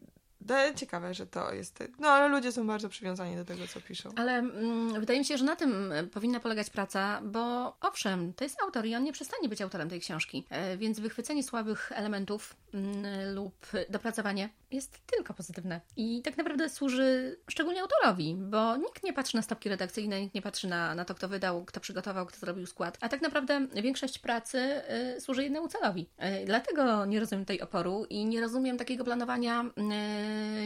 [0.75, 1.83] ciekawe, że to jest.
[1.99, 4.09] No ale ludzie są bardzo przywiązani do tego, co piszą.
[4.15, 8.61] Ale mm, wydaje mi się, że na tym powinna polegać praca, bo owszem, to jest
[8.61, 10.45] autor i on nie przestanie być autorem tej książki.
[10.49, 15.81] E, więc wychwycenie słabych elementów mm, lub dopracowanie jest tylko pozytywne.
[15.97, 20.41] I tak naprawdę służy szczególnie autorowi, bo nikt nie patrzy na stopki redakcyjne, nikt nie
[20.41, 22.97] patrzy na, na to, kto wydał, kto przygotował, kto zrobił skład.
[23.01, 24.81] A tak naprawdę większość pracy
[25.17, 26.09] y, służy jednemu celowi.
[26.41, 29.71] Y, dlatego nie rozumiem tej oporu i nie rozumiem takiego planowania y,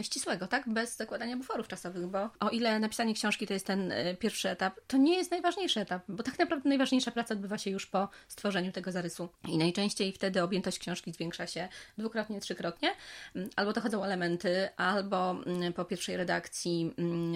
[0.02, 0.68] ścisłego, tak?
[0.68, 4.80] Bez zakładania buforów czasowych, bo o ile napisanie książki to jest ten y, pierwszy etap,
[4.86, 8.72] to nie jest najważniejszy etap, bo tak naprawdę najważniejsza praca odbywa się już po stworzeniu
[8.72, 9.28] tego zarysu.
[9.48, 12.90] I najczęściej wtedy objętość książki zwiększa się dwukrotnie, trzykrotnie,
[13.36, 17.34] mm, albo dochodzą elementy, albo mm, po pierwszej redakcji mm,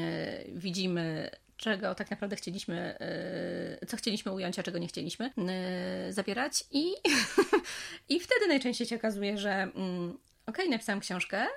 [0.48, 2.98] widzimy czego tak naprawdę chcieliśmy,
[3.82, 5.30] y, co chcieliśmy ująć, a czego nie chcieliśmy
[6.08, 6.94] y, zabierać i,
[8.14, 10.16] i wtedy najczęściej się okazuje, że okej,
[10.46, 11.48] okay, napisałam książkę, y,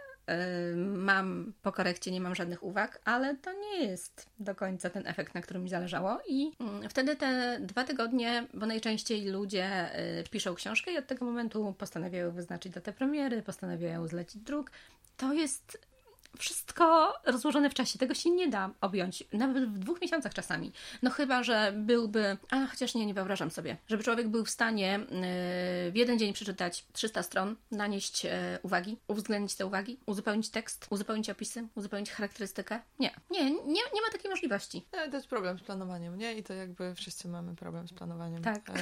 [0.75, 5.35] mam po korekcie, nie mam żadnych uwag, ale to nie jest do końca ten efekt,
[5.35, 6.51] na którym mi zależało i
[6.89, 9.89] wtedy te dwa tygodnie, bo najczęściej ludzie
[10.31, 14.71] piszą książkę i od tego momentu postanawiają wyznaczyć datę premiery, postanawiają zlecić druk,
[15.17, 15.92] to jest
[16.37, 17.99] wszystko rozłożone w czasie.
[17.99, 20.71] Tego się nie da objąć, nawet w dwóch miesiącach czasami.
[21.01, 24.99] No chyba, że byłby, a chociaż nie, nie wyobrażam sobie, żeby człowiek był w stanie
[24.99, 28.31] yy, w jeden dzień przeczytać 300 stron, nanieść yy,
[28.63, 32.79] uwagi, uwzględnić te uwagi, uzupełnić tekst, uzupełnić opisy, uzupełnić charakterystykę.
[32.99, 34.85] Nie, nie, nie, nie ma takiej możliwości.
[34.93, 36.33] Nie, to jest problem z planowaniem, nie?
[36.33, 38.43] I to jakby wszyscy mamy problem z planowaniem.
[38.43, 38.69] Tak.
[38.69, 38.73] E,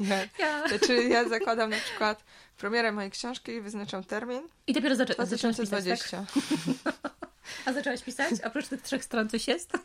[0.10, 0.68] ja, ja.
[0.68, 2.24] Znaczy ja zakładam na przykład
[2.58, 4.42] premierę mojej książki i wyznaczam termin.
[4.66, 6.24] I dopiero zaczę- 2020.
[6.34, 6.94] Pisać, tak?
[7.66, 8.40] A zaczęłaś pisać?
[8.44, 9.72] Oprócz tych trzech stron coś jest?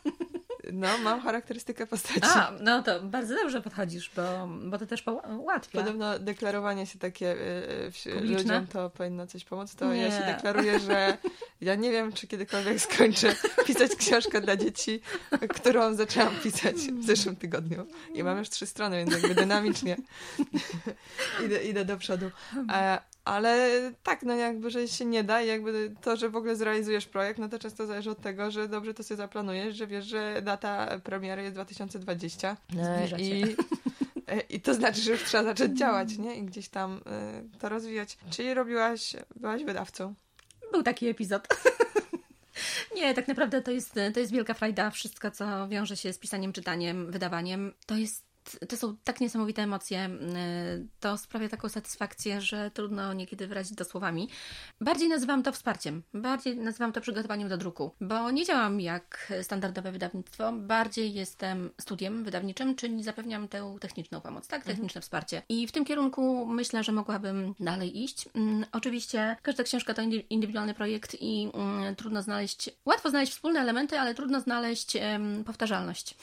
[0.72, 2.20] No, mam charakterystykę postaci.
[2.22, 5.04] A, no to bardzo dobrze podchodzisz, bo, bo to też
[5.38, 5.78] ułatwia.
[5.80, 7.32] Podobno deklarowanie się takie
[8.06, 9.74] y, ludziom to powinno coś pomóc.
[9.74, 10.02] To nie.
[10.02, 11.18] ja się deklaruję, że
[11.60, 13.36] ja nie wiem, czy kiedykolwiek skończę
[13.66, 15.00] pisać książkę dla dzieci,
[15.48, 17.86] którą zaczęłam pisać w zeszłym tygodniu.
[18.14, 19.96] I mam już trzy strony, więc jakby dynamicznie
[21.44, 22.30] idę, idę do przodu.
[23.24, 23.70] Ale
[24.02, 27.38] tak, no jakby, że się nie da i jakby to, że w ogóle zrealizujesz projekt,
[27.38, 31.00] no to często zależy od tego, że dobrze to sobie zaplanujesz, że wiesz, że data
[31.04, 33.56] premiery jest 2020 Zbliża i,
[34.56, 36.34] i to znaczy, że już trzeba zacząć działać, nie?
[36.34, 36.96] I gdzieś tam
[37.54, 38.18] y, to rozwijać.
[38.30, 40.14] Czyli robiłaś, byłaś wydawcą?
[40.72, 41.48] Był taki epizod.
[42.96, 44.90] Nie, tak naprawdę to jest, to jest wielka frajda.
[44.90, 48.23] Wszystko, co wiąże się z pisaniem, czytaniem, wydawaniem, to jest
[48.68, 50.10] to są tak niesamowite emocje.
[51.00, 54.28] To sprawia taką satysfakcję, że trudno niekiedy wyrazić to słowami.
[54.80, 59.92] Bardziej nazywam to wsparciem, bardziej nazywam to przygotowaniem do druku, bo nie działam jak standardowe
[59.92, 64.60] wydawnictwo, bardziej jestem studiem wydawniczym, czyli zapewniam tę techniczną pomoc, tak?
[64.60, 64.76] Mhm.
[64.76, 65.02] Techniczne mhm.
[65.02, 65.42] wsparcie.
[65.48, 68.28] I w tym kierunku myślę, że mogłabym dalej iść.
[68.72, 71.50] Oczywiście każda książka to indywidualny projekt i
[71.96, 74.96] trudno znaleźć, łatwo znaleźć wspólne elementy, ale trudno znaleźć
[75.46, 76.14] powtarzalność,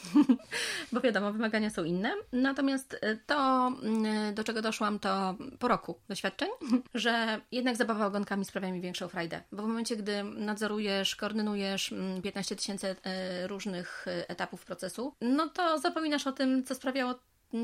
[0.91, 2.10] bo wiadomo, wymagania są inne.
[2.31, 6.49] Natomiast e, to, mm, do czego doszłam, to po roku doświadczeń,
[6.93, 11.93] że jednak zabawa ogonkami sprawia mi większą frajdę, bo w momencie, gdy nadzorujesz, koordynujesz
[12.23, 17.15] 15 mm, tysięcy e, różnych e, etapów procesu, no to zapominasz o tym, co sprawiało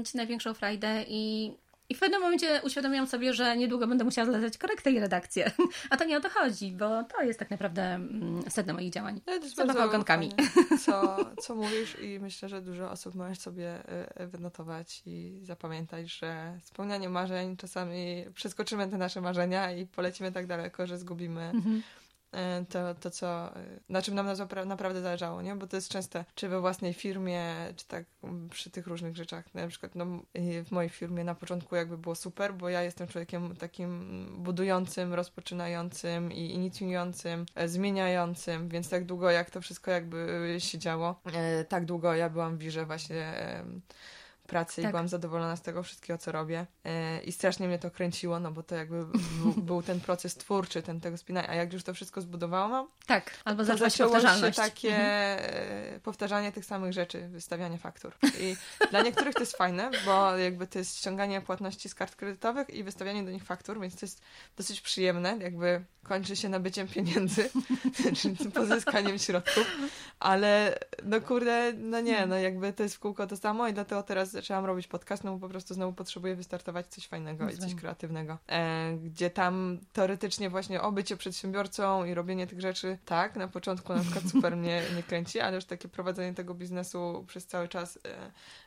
[0.05, 1.53] Ci największą frajdę i
[1.89, 5.51] i w pewnym momencie uświadomiłam sobie, że niedługo będę musiała zlecać korektę i redakcję.
[5.89, 9.21] A to nie o to chodzi, bo to jest tak naprawdę mm, sedno moich działań.
[9.27, 10.31] Ja to Zabawa ogonkami.
[10.85, 13.79] Co, co mówisz i myślę, że dużo osób możesz sobie
[14.21, 20.47] y, wynotować i zapamiętać, że spełnianie marzeń czasami przeskoczymy te nasze marzenia i polecimy tak
[20.47, 22.06] daleko, że zgubimy mhm E,
[22.69, 24.27] to, to co, e, na czym nam
[24.65, 25.55] naprawdę zależało, nie?
[25.55, 28.05] Bo to jest częste, czy we własnej firmie, czy tak
[28.49, 29.53] przy tych różnych rzeczach.
[29.53, 30.05] Na przykład no,
[30.65, 36.31] w mojej firmie na początku jakby było super, bo ja jestem człowiekiem takim budującym, rozpoczynającym
[36.31, 41.21] i inicjującym, e, zmieniającym, więc tak długo jak to wszystko jakby się działo,
[41.69, 43.33] tak długo ja byłam w wirze właśnie
[44.47, 44.89] pracy tak.
[44.89, 46.65] i byłam zadowolona z tego wszystkiego, co robię.
[46.85, 49.05] E, I strasznie mnie to kręciło, no bo to jakby
[49.57, 51.49] był ten proces twórczy, ten tego spinania.
[51.49, 55.39] A jak już to wszystko zbudowałam, tak, albo to zaczęło się takie mhm.
[55.95, 58.13] E, powtarzanie tych samych rzeczy, wystawianie faktur.
[58.39, 58.55] I
[58.89, 62.83] dla niektórych to jest fajne, bo jakby to jest ściąganie płatności z kart kredytowych i
[62.83, 64.21] wystawianie do nich faktur, więc to jest
[64.57, 67.49] dosyć przyjemne, jakby kończy się nabyciem pieniędzy,
[68.53, 69.67] pozyskaniem środków,
[70.19, 74.03] ale no kurde, no nie, no jakby to jest w kółko to samo i dlatego
[74.03, 77.75] teraz zaczęłam robić podcast, no bo po prostu znowu potrzebuję wystartować coś fajnego i coś
[77.75, 83.47] kreatywnego, e, gdzie tam teoretycznie właśnie o bycie przedsiębiorcą i robienie tych rzeczy, tak, na
[83.47, 87.67] początku na przykład super mnie nie kręci, ale już takie prowadzenie tego biznesu przez cały
[87.67, 87.99] czas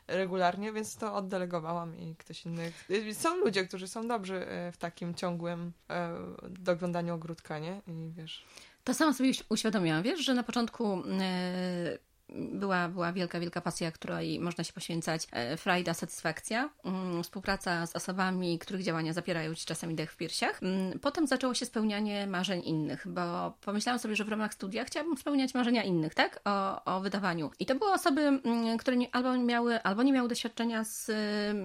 [0.07, 2.71] e, regularnie, więc to oddelegowałam i ktoś inny.
[3.13, 6.17] Są ludzie, którzy są dobrzy e, w takim ciągłym e,
[6.49, 7.81] doglądaniu ogródka, nie?
[7.87, 8.45] I wiesz...
[8.83, 11.99] To samo sobie uświadomiłam, wiesz, że na początku yy,
[12.31, 15.27] była, była wielka, wielka pasja, której można się poświęcać.
[15.31, 20.63] E, frajda, satysfakcja, mm, współpraca z osobami, których działania zapierają ci czasami dech w piersiach.
[20.63, 25.17] Mm, potem zaczęło się spełnianie marzeń innych, bo pomyślałam sobie, że w ramach studia chciałabym
[25.17, 26.39] spełniać marzenia innych, tak?
[26.45, 27.51] O, o wydawaniu.
[27.59, 31.11] I to były osoby, mm, które nie, albo miały, albo nie miały doświadczenia z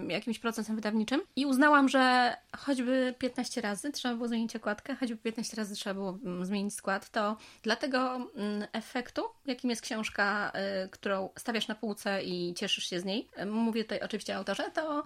[0.08, 5.56] jakimś procesem wydawniczym i uznałam, że choćby 15 razy trzeba było zmienić okładkę, choćby 15
[5.56, 8.30] razy trzeba było zmienić skład, to dla tego
[8.72, 10.52] efektu, jakim jest książka
[10.90, 14.70] którą stawiasz na półce i cieszysz się z niej, y, mówię tutaj oczywiście o autorze,
[14.70, 15.04] to,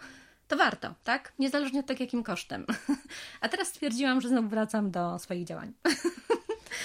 [0.48, 1.32] to warto, tak?
[1.38, 2.66] Niezależnie od tego, jakim kosztem.
[3.40, 5.72] A teraz stwierdziłam, że znowu wracam do swoich działań.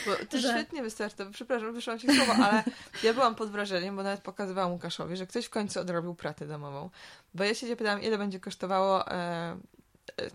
[0.06, 0.50] Bo ty że...
[0.50, 2.64] świetnie wystarczy, przepraszam, wyszłam się słowo, ale
[3.04, 6.90] ja byłam pod wrażeniem, bo nawet pokazywałam Łukaszowi, że ktoś w końcu odrobił pracę domową.
[7.34, 9.58] Bo ja się pytałam, ile będzie kosztowało e,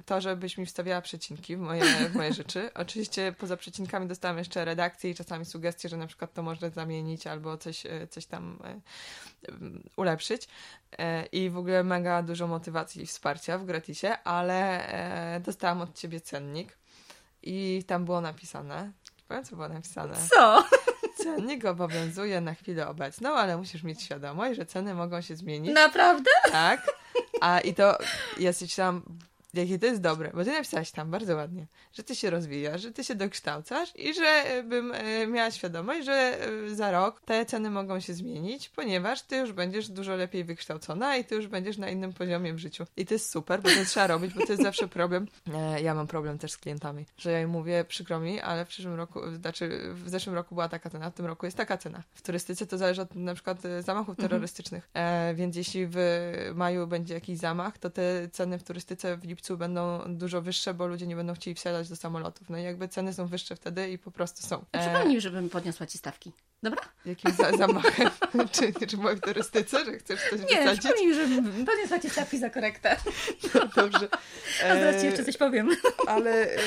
[0.07, 2.71] to, żebyś mi wstawiała przecinki w moje, w moje rzeczy.
[2.75, 7.27] Oczywiście poza przecinkami dostałam jeszcze redakcję i czasami sugestie, że na przykład to można zamienić
[7.27, 8.81] albo coś, e, coś tam e,
[9.97, 10.49] ulepszyć.
[10.99, 16.21] E, I w ogóle mega dużo motywacji i wsparcia w gratisie, ale dostałam od ciebie
[16.21, 16.79] cennik
[17.43, 18.93] i tam było napisane,
[19.29, 20.17] powiem co było napisane.
[20.31, 20.65] Co?
[21.25, 25.75] Cennik obowiązuje na chwilę obecną, ale musisz mieć świadomość, że ceny mogą się zmienić.
[25.75, 26.31] Naprawdę?
[26.53, 26.87] Tak.
[27.41, 27.99] A i to
[28.39, 29.03] ja sobie myślałam,
[29.55, 32.93] Jakie to jest dobre, bo ty napisałaś tam bardzo ładnie, że ty się rozwijasz, że
[32.93, 37.47] ty się dokształcasz i że e, bym e, miała świadomość, że e, za rok te
[37.47, 41.79] ceny mogą się zmienić, ponieważ ty już będziesz dużo lepiej wykształcona i ty już będziesz
[41.79, 42.85] na innym poziomie w życiu.
[42.97, 45.27] I to jest super, bo to trzeba robić, bo to jest zawsze problem.
[45.83, 48.95] Ja mam problem też z klientami, że ja im mówię, przykro mi, ale w przyszłym
[48.95, 52.03] roku, znaczy w zeszłym roku była taka cena, w tym roku jest taka cena.
[52.15, 54.29] W turystyce to zależy od na przykład zamachów mhm.
[54.29, 55.37] terrorystycznych, mhm.
[55.37, 55.97] więc jeśli w
[56.55, 60.75] maju będzie jakiś zamach, to te ceny w turystyce w lipcu lipcu będą dużo wyższe,
[60.75, 62.51] bo ludzie nie będą chcieli wsiadać do samolotów.
[62.51, 64.65] No i jakby ceny są wyższe wtedy i po prostu są.
[64.73, 64.81] E...
[64.81, 66.33] Przypomnij, żebym podniosła ci stawki.
[66.63, 66.81] Dobra?
[67.07, 68.11] Jakim za zamachem?
[68.53, 70.81] czy, czy była w turystyce, że chcesz coś Nie, wysadzić?
[70.81, 72.97] przypomnij mi, żebym podniosła ci stawki za korektę.
[73.55, 74.09] No, dobrze.
[74.65, 75.69] A zaraz ci jeszcze coś powiem.
[76.07, 76.59] Ale e,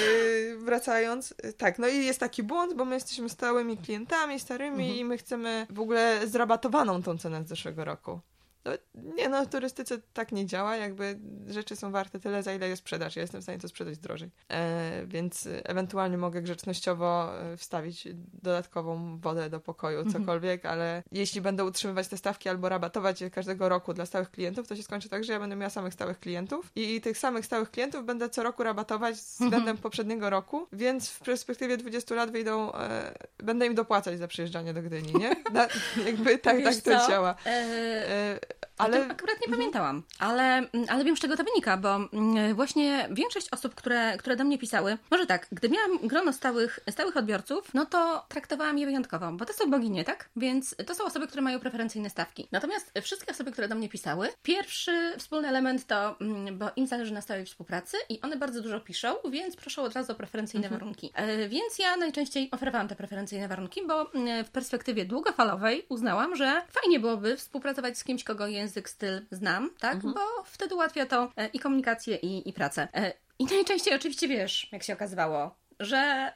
[0.58, 5.00] wracając, tak, no i jest taki błąd, bo my jesteśmy stałymi klientami, starymi mhm.
[5.00, 8.20] i my chcemy w ogóle zrabatowaną tą cenę z zeszłego roku.
[8.66, 8.72] No,
[9.16, 12.76] nie no, w turystyce tak nie działa, jakby rzeczy są warte tyle, za ile je
[12.76, 13.16] sprzedaż.
[13.16, 14.32] Ja jestem w stanie to sprzedać drożej.
[14.50, 18.08] E, więc ewentualnie mogę grzecznościowo e, wstawić
[18.44, 20.14] dodatkową wodę do pokoju, mhm.
[20.24, 24.68] cokolwiek, ale jeśli będę utrzymywać te stawki albo rabatować je każdego roku dla stałych klientów,
[24.68, 27.72] to się skończy tak, że ja będę miała samych stałych klientów i tych samych stałych
[27.72, 29.78] klientów będę co roku rabatować względem mhm.
[29.78, 34.82] poprzedniego roku, więc w perspektywie 20 lat wyjdą, e, będę im dopłacać za przyjeżdżanie do
[34.82, 35.36] Gdyni, nie?
[35.54, 35.68] Na,
[36.06, 37.36] jakby tak, tak to działa.
[37.46, 38.40] E,
[38.84, 39.58] ale akurat nie mhm.
[39.58, 44.36] pamiętałam, ale, ale wiem z czego to wynika, bo mm, właśnie większość osób, które, które
[44.36, 48.86] do mnie pisały, może tak, gdy miałam grono stałych, stałych odbiorców, no to traktowałam je
[48.86, 50.30] wyjątkowo, bo to są boginie, tak?
[50.36, 52.48] Więc to są osoby, które mają preferencyjne stawki.
[52.52, 57.14] Natomiast wszystkie osoby, które do mnie pisały, pierwszy wspólny element to, mm, bo im zależy
[57.14, 60.80] na stałej współpracy i one bardzo dużo piszą, więc proszą od razu o preferencyjne mhm.
[60.80, 61.12] warunki.
[61.16, 66.62] E, więc ja najczęściej oferowałam te preferencyjne warunki, bo mm, w perspektywie długofalowej uznałam, że
[66.72, 69.96] fajnie byłoby współpracować z kimś, kogo język, styl znam, tak?
[69.96, 70.14] Mhm.
[70.14, 72.88] Bo wtedy ułatwia to e, i komunikację, i, i pracę.
[72.94, 76.34] E, I najczęściej oczywiście wiesz, jak się okazywało, że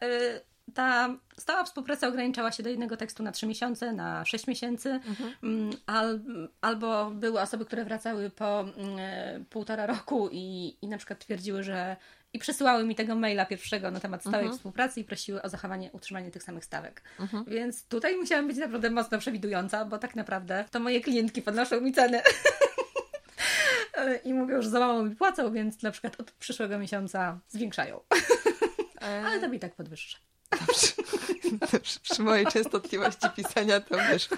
[0.73, 5.33] ta stała współpraca ograniczała się do jednego tekstu na trzy miesiące, na sześć miesięcy, mhm.
[5.43, 6.19] Mm, al,
[6.61, 11.95] albo były osoby, które wracały po mm, półtora roku i, i na przykład twierdziły, że
[12.33, 14.57] i przesyłały mi tego maila pierwszego na temat stałej mhm.
[14.57, 17.01] współpracy i prosiły o zachowanie, utrzymanie tych samych stawek.
[17.19, 17.45] Mhm.
[17.47, 21.93] Więc tutaj musiałam być naprawdę mocno przewidująca, bo tak naprawdę to moje klientki podnoszą mi
[21.93, 22.21] ceny.
[24.25, 27.99] I mówią, że za mało mi płacą, więc na przykład od przyszłego miesiąca zwiększają.
[29.01, 30.17] E, Ale to mi tak podwyższa.
[31.71, 31.99] Dobrze.
[32.01, 34.29] Przy mojej częstotliwości pisania to wiesz,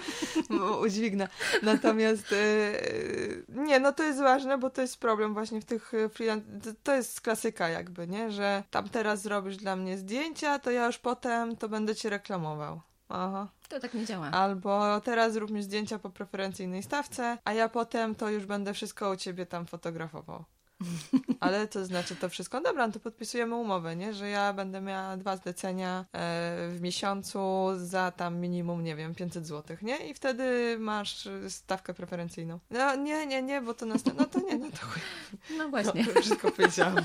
[0.82, 1.28] udźwignę.
[1.62, 6.08] Natomiast yy, nie, no to jest ważne, bo to jest problem właśnie w tych e,
[6.08, 6.74] freelance...
[6.82, 8.30] To jest klasyka jakby, nie?
[8.30, 12.80] Że tam teraz zrobisz dla mnie zdjęcia, to ja już potem to będę ci reklamował.
[13.08, 13.48] Aha.
[13.68, 14.30] To tak nie działa.
[14.30, 19.10] Albo teraz zrób mi zdjęcia po preferencyjnej stawce, a ja potem to już będę wszystko
[19.10, 20.44] u ciebie tam fotografował.
[21.40, 24.14] Ale to znaczy to wszystko, dobra, no to podpisujemy umowę, nie?
[24.14, 29.46] Że ja będę miała dwa zlecenia e, w miesiącu za tam minimum, nie wiem, 500
[29.46, 29.96] zł, nie?
[29.96, 32.58] I wtedy masz stawkę preferencyjną.
[32.70, 35.02] No nie, nie, nie, bo to następne, no to nie, no to chuj.
[35.58, 36.06] No właśnie.
[36.14, 36.96] No, wszystko powiedziałam.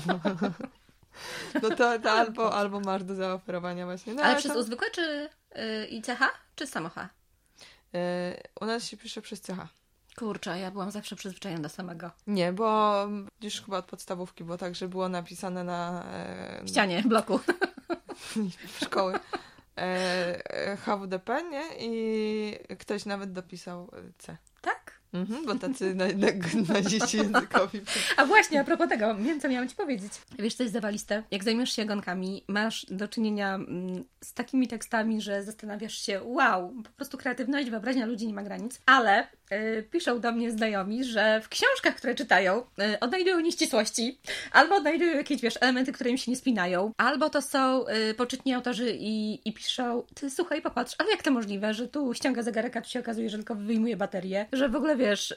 [1.62, 4.14] No to, to albo, albo masz do zaoferowania właśnie.
[4.14, 4.58] No, ale, ale przez to...
[4.58, 6.20] uzwykłe czy yy, ICH,
[6.56, 7.08] czy samocha?
[7.92, 8.00] Yy,
[8.60, 9.68] u nas się pisze przez CH.
[10.16, 12.10] Kurczę, ja byłam zawsze przyzwyczajona do samego.
[12.26, 12.94] Nie, bo
[13.42, 16.04] już chyba od podstawówki było tak, że było napisane na...
[16.12, 17.40] E, ścianie bloku.
[18.84, 19.18] szkoły.
[19.78, 21.62] E, HWDP, nie?
[21.80, 24.36] I ktoś nawet dopisał C.
[24.60, 25.00] Tak?
[25.12, 26.28] Mhm, bo tacy na, na,
[26.74, 27.80] naziści językowi.
[28.16, 30.12] A właśnie, a propos tego, wiem, co miałam Ci powiedzieć.
[30.38, 31.22] Wiesz, co jest zawaliste?
[31.30, 36.82] Jak zajmiesz się gonkami, masz do czynienia mm, z takimi tekstami, że zastanawiasz się, wow,
[36.84, 39.28] po prostu kreatywność, wyobraźnia ludzi nie ma granic, ale
[39.90, 44.18] piszą do mnie znajomi, że w książkach, które czytają, y, odnajdują nieścisłości,
[44.52, 48.54] albo odnajdują jakieś, wiesz, elementy, które im się nie spinają, albo to są y, poczytni
[48.54, 52.76] autorzy i, i piszą, ty słuchaj, popatrz, ale jak to możliwe, że tu ściąga zegarek,
[52.76, 55.34] a tu się okazuje, że tylko wyjmuje baterię, że w ogóle, wiesz,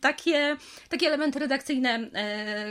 [0.00, 0.56] takie,
[0.88, 2.10] takie elementy redakcyjne,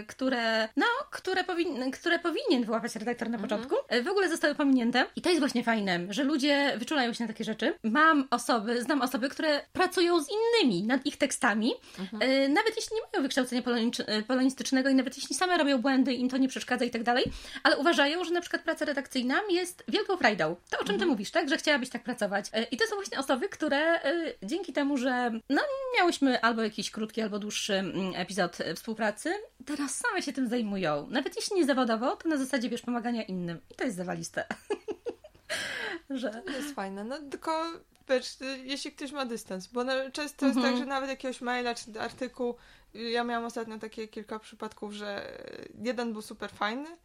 [0.08, 3.50] które, no, które, powin, które powinien wyłapać redaktor na mhm.
[3.50, 7.28] początku, w ogóle zostały pominięte i to jest właśnie fajne, że ludzie wyczulają się na
[7.28, 7.74] takie rzeczy.
[7.84, 12.24] Mam osoby, znam osoby, które pracują z innymi nad ich tekstami, mhm.
[12.24, 13.62] E, nawet jeśli nie mają wykształcenia
[14.08, 17.26] e, polonistycznego i nawet jeśli same robią błędy, im to nie przeszkadza i tak dalej,
[17.64, 20.56] ale uważają, że na przykład praca redakcyjna jest wielką frajdą.
[20.70, 21.00] To o czym mhm.
[21.00, 21.50] ty mówisz, tak?
[21.50, 22.46] Że chciałabyś tak pracować.
[22.54, 24.00] E, I to są właśnie osoby, które
[24.44, 25.62] dzięki temu, że no,
[25.98, 29.34] miałyśmy albo jakiś krótki, albo dłuższy mm, epizod współpracy,
[29.66, 31.08] teraz same się tym zajmują.
[31.10, 33.60] Nawet jeśli nie zawodowo, to na zasadzie, wiesz, pomagania innym.
[33.72, 34.46] I to jest zawaliste.
[36.10, 36.30] że...
[36.46, 37.04] To jest fajne.
[37.04, 37.72] No tylko
[38.10, 40.78] wiesz, jeśli ktoś ma dystans, bo często jest tak, mhm.
[40.78, 42.56] że nawet jakiegoś maila czy artykuł,
[42.94, 45.38] ja miałam ostatnio takie kilka przypadków, że
[45.82, 46.98] jeden był super fajny,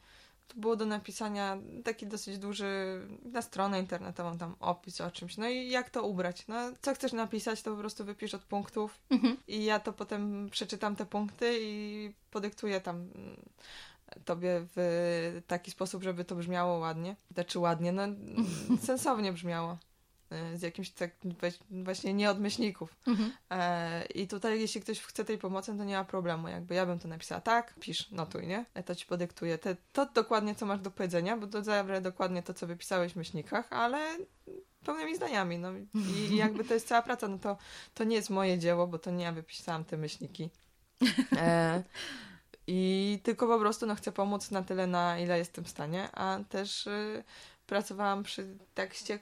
[0.49, 5.37] to było do napisania taki dosyć duży na stronę internetową, tam opis o czymś.
[5.37, 6.47] No i jak to ubrać?
[6.49, 9.37] No, co chcesz napisać, to po prostu wypisz od punktów mhm.
[9.49, 13.09] i ja to potem przeczytam te punkty i podyktuję tam
[14.25, 17.17] tobie w taki sposób, żeby to brzmiało ładnie.
[17.35, 18.03] Znaczy ładnie, no
[18.87, 19.79] sensownie brzmiało.
[20.35, 21.11] E, z jakimś tak
[21.71, 22.97] właśnie nie od myślników.
[23.07, 23.33] Mhm.
[23.51, 26.49] E, I tutaj jeśli ktoś chce tej pomocy, to nie ma problemu.
[26.49, 28.65] Jakby ja bym to napisała tak, pisz, notuj, nie?
[28.75, 29.59] Ja to ci podyktuję.
[29.59, 33.17] Te, to dokładnie, co masz do powiedzenia, bo to zawrę dokładnie to, co wypisałeś w
[33.17, 34.17] myślnikach, ale
[34.85, 35.59] pełnymi zdaniami.
[35.59, 37.57] No i jakby to jest cała praca, no to,
[37.95, 40.51] to nie jest moje dzieło, bo to nie ja wypisałam te myślniki.
[41.37, 41.83] E,
[42.67, 46.39] I tylko po prostu no, chcę pomóc na tyle, na ile jestem w stanie, a
[46.49, 47.25] też y,
[47.67, 49.19] pracowałam przy tekście,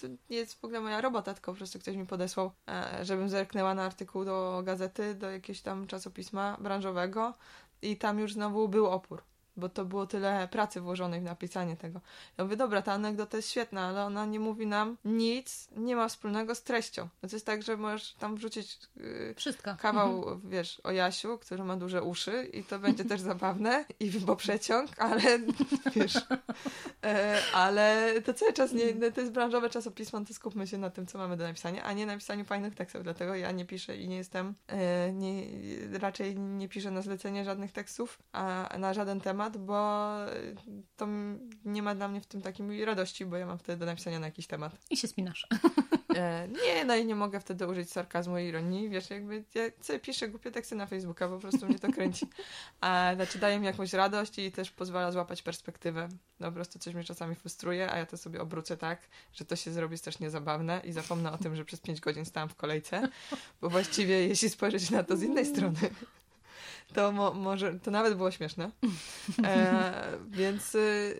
[0.00, 3.28] to nie jest w ogóle moja robota, tylko po prostu ktoś mi podesłał, e, żebym
[3.28, 7.34] zerknęła na artykuł do gazety, do jakiegoś tam czasopisma branżowego
[7.82, 9.22] i tam już znowu był opór
[9.56, 12.00] bo to było tyle pracy włożonej w napisanie tego.
[12.38, 16.08] Ja mówię, dobra, ta anegdota jest świetna, ale ona nie mówi nam nic, nie ma
[16.08, 17.08] wspólnego z treścią.
[17.22, 19.76] No to jest tak, że możesz tam wrzucić yy, Wszystko.
[19.78, 20.40] kawał, Mhm.
[20.50, 24.90] wiesz, o Jasiu, który ma duże uszy i to będzie też zabawne i bo przeciąg,
[24.98, 25.22] ale
[25.96, 26.16] wiesz,
[27.04, 31.06] e, ale to cały czas nie, to jest branżowe czasopismo, to skupmy się na tym,
[31.06, 34.08] co mamy do napisania, a nie na pisaniu fajnych tekstów, dlatego ja nie piszę i
[34.08, 35.46] nie jestem, e, nie,
[35.98, 40.16] raczej nie piszę na zlecenie żadnych tekstów, a na żaden temat, bo
[40.96, 41.08] to
[41.64, 44.26] nie ma dla mnie w tym takiej radości, bo ja mam wtedy do napisania na
[44.26, 44.72] jakiś temat.
[44.90, 45.46] I się spinasz.
[46.14, 49.98] E, nie, no i nie mogę wtedy użyć sarkazmu i ironii, wiesz, jakby ja sobie
[49.98, 52.26] piszę głupie teksty na Facebooka, po prostu mnie to kręci.
[52.80, 56.08] A, znaczy daje mi jakąś radość i też pozwala złapać perspektywę.
[56.40, 59.56] No po prostu coś mnie czasami frustruje, a ja to sobie obrócę tak, że to
[59.56, 63.08] się zrobi strasznie zabawne i zapomnę o tym, że przez pięć godzin stałam w kolejce,
[63.60, 65.78] bo właściwie jeśli spojrzeć na to z innej strony,
[66.94, 68.70] to mo może, to nawet było śmieszne.
[69.44, 71.18] E, więc y,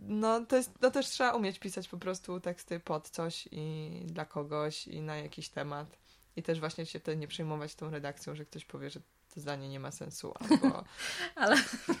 [0.00, 4.24] no, to jest, no też trzeba umieć pisać po prostu teksty pod coś i dla
[4.24, 5.98] kogoś i na jakiś temat.
[6.36, 9.00] I też właśnie się wtedy nie przejmować tą redakcją, że ktoś powie, że
[9.34, 10.84] to zdanie nie ma sensu, albo
[11.34, 11.56] Ale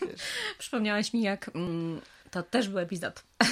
[0.06, 0.20] wiesz,
[0.58, 2.00] przypomniałaś mi, jak mm,
[2.34, 3.22] to też był epizod,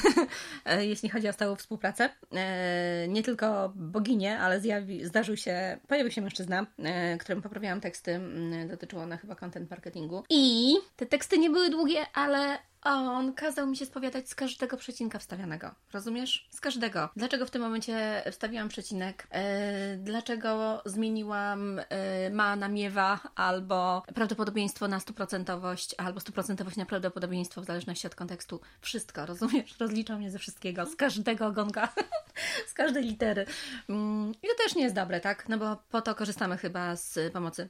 [0.64, 2.10] E, jeśli chodzi o stałą współpracę.
[2.32, 8.20] E, Nie tylko boginie, ale zjawi, zdarzył się, pojawił się mężczyzna, e, któremu poprawiałam teksty,
[8.68, 10.24] dotyczyło one chyba content marketingu.
[10.30, 15.18] I te teksty nie były długie, ale on kazał mi się spowiadać z każdego przecinka
[15.18, 15.74] wstawianego.
[15.92, 16.48] Rozumiesz?
[16.50, 17.08] Z każdego.
[17.16, 19.26] Dlaczego w tym momencie wstawiłam przecinek?
[19.30, 27.60] E, dlaczego zmieniłam e, ma na miewa albo prawdopodobieństwo na stuprocentowość, albo stuprocentowość na prawdopodobieństwo
[27.60, 28.60] w zależności od kontekstu.
[28.80, 29.78] Wszystko, rozumiesz?
[29.80, 31.88] Rozliczał mnie ze wszystkiego, z każdego ogonka,
[32.70, 33.46] z każdej litery.
[33.88, 35.48] Mm, I to też nie jest dobre, tak?
[35.48, 37.68] No bo po to korzystamy chyba z pomocy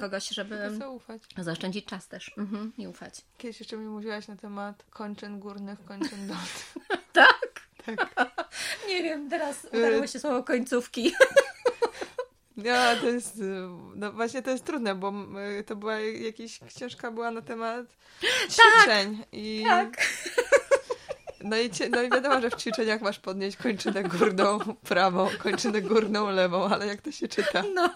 [0.00, 1.22] kogoś, żeby tylko co ufać.
[1.38, 3.20] zaoszczędzić czas też mhm, i ufać.
[3.38, 6.74] Kiedyś jeszcze mi mówiłaś na temat kończyn górnych, kończyn dolnych.
[7.12, 7.60] Tak?
[7.86, 8.14] Tak.
[8.88, 11.12] Nie wiem, teraz udarło się słowo końcówki.
[12.56, 13.42] No, to jest, y,
[13.94, 15.12] no właśnie to jest trudne, bo
[15.60, 17.86] y, to była jakaś książka była na temat
[18.50, 20.06] ćwiczeń i Tak.
[21.40, 25.82] no i, cie, no i wiadomo, że w ćwiczeniach masz podnieść kończynę górną prawą, kończynę
[25.82, 27.62] górną lewą, ale jak to się czyta?
[27.74, 27.90] No.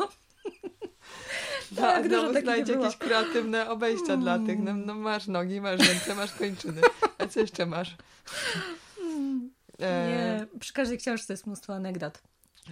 [1.72, 4.58] No, Tak, dużo takich znajdź jakieś kreatywne obejścia dla tych.
[4.58, 6.80] No, no masz nogi, masz ręce, masz kończyny.
[7.18, 7.96] A co jeszcze masz?
[9.80, 12.18] E, Nie, przy każdej książce jest mnóstwo anegdot.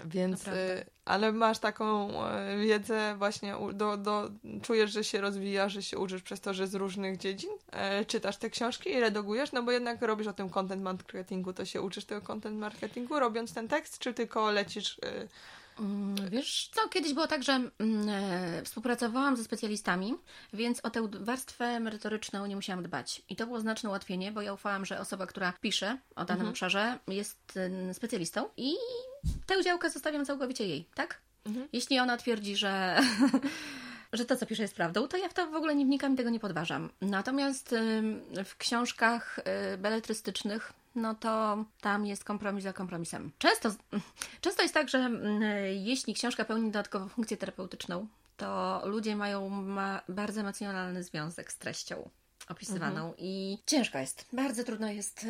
[0.05, 0.51] Więc, y,
[1.05, 4.31] ale masz taką y, wiedzę właśnie, u- do, do,
[4.63, 8.37] czujesz, że się rozwijasz, że się uczysz przez to, że z różnych dziedzin e, czytasz
[8.37, 12.05] te książki i redagujesz, no bo jednak robisz o tym content marketingu, to się uczysz
[12.05, 14.99] tego content marketingu robiąc ten tekst, czy tylko lecisz...
[15.81, 17.71] Y, Mm, Wiesz co, kiedyś było tak, że mm,
[18.09, 20.15] e, współpracowałam ze specjalistami,
[20.53, 23.23] więc o tę warstwę merytoryczną nie musiałam dbać.
[23.29, 26.99] I to było znaczne ułatwienie, bo ja ufałam, że osoba, która pisze o danym obszarze
[27.09, 28.75] jest mm, specjalistą i
[29.47, 31.21] tę działkę zostawiam całkowicie jej, tak?
[31.47, 31.69] Mhm.
[31.73, 33.01] Jeśli ona twierdzi, że...
[34.13, 36.17] Że to, co pisze, jest prawdą, to ja w to w ogóle nie wnikam i
[36.17, 36.91] tego nie podważam.
[37.01, 37.75] Natomiast
[38.45, 39.39] w książkach
[39.75, 43.33] y, beletrystycznych no to tam jest kompromis za kompromisem.
[43.39, 43.71] Często,
[44.41, 45.43] często jest tak, że mm,
[45.75, 52.11] jeśli książka pełni dodatkową funkcję terapeutyczną, to ludzie mają ma bardzo emocjonalny związek z treścią
[52.49, 54.27] opisywaną i ciężko jest.
[54.33, 55.27] Bardzo trudno jest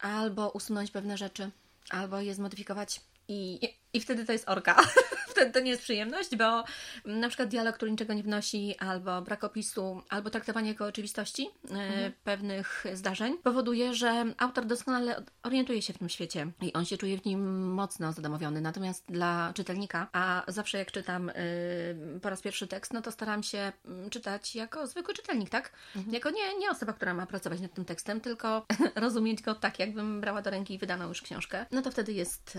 [0.00, 1.50] albo usunąć pewne rzeczy,
[1.90, 4.76] albo je zmodyfikować i, i wtedy to jest orka.
[5.52, 6.64] to nie jest przyjemność, bo
[7.04, 12.10] na przykład dialog, który niczego nie wnosi, albo brak opisu, albo traktowanie jako oczywistości e,
[12.24, 17.18] pewnych zdarzeń powoduje, że autor doskonale orientuje się w tym świecie i on się czuje
[17.18, 18.60] w nim mocno zadomowiony.
[18.60, 23.42] Natomiast dla czytelnika, a zawsze jak czytam y, po raz pierwszy tekst, no to staram
[23.42, 25.72] się mm, czytać jako zwykły czytelnik, tak?
[26.10, 30.20] Jako nie, nie osoba, która ma pracować nad tym tekstem, tylko rozumieć go tak, jakbym
[30.20, 31.66] brała do ręki wydaną już książkę.
[31.70, 32.56] No to wtedy jest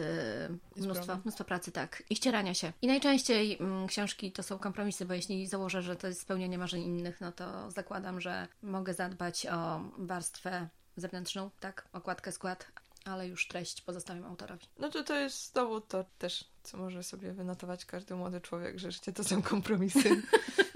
[0.78, 2.04] y, mnóstwo, mnóstwo pracy, tak.
[2.10, 2.71] I ścierania się.
[2.82, 6.84] I najczęściej mm, książki to są kompromisy, bo jeśli założę, że to jest spełnienie marzeń
[6.84, 10.68] innych, no to zakładam, że mogę zadbać o warstwę
[10.98, 11.88] zewnętrzną, tak?
[11.94, 12.72] Okładkę, skład,
[13.06, 14.68] ale już treść pozostawiam autorowi.
[14.80, 18.92] no to to jest znowu to też, co może sobie wynotować każdy młody człowiek, że
[18.92, 20.22] życie to są kompromisy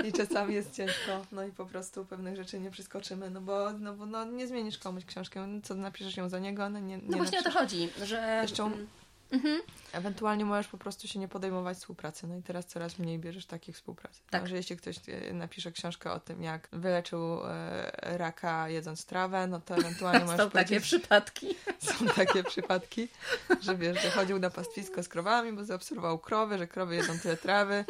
[0.08, 3.93] i czasami jest ciężko, no i po prostu pewnych rzeczy nie przeskoczymy, no bo, no
[3.93, 7.04] bo no, nie zmienisz komuś książkę, no co napiszesz ją za niego, no nie, nie
[7.10, 8.72] No właśnie o to chodzi, że Zresztą
[9.32, 9.61] Mhm.
[9.93, 12.28] Ewentualnie możesz po prostu się nie podejmować współpracy.
[12.28, 14.21] No i teraz coraz mniej bierzesz takich współpracy.
[14.30, 14.41] Tak.
[14.41, 19.47] No, że jeśli ktoś e, napisze książkę o tym, jak wyleczył e, raka jedząc trawę,
[19.47, 21.55] no to ewentualnie możesz Są takie przypadki.
[21.99, 23.07] Są takie przypadki,
[23.61, 27.38] że wiesz, że chodził na pastwisko z krowami, bo zaobserwował krowy, że krowy jedzą tyle
[27.38, 27.86] trawy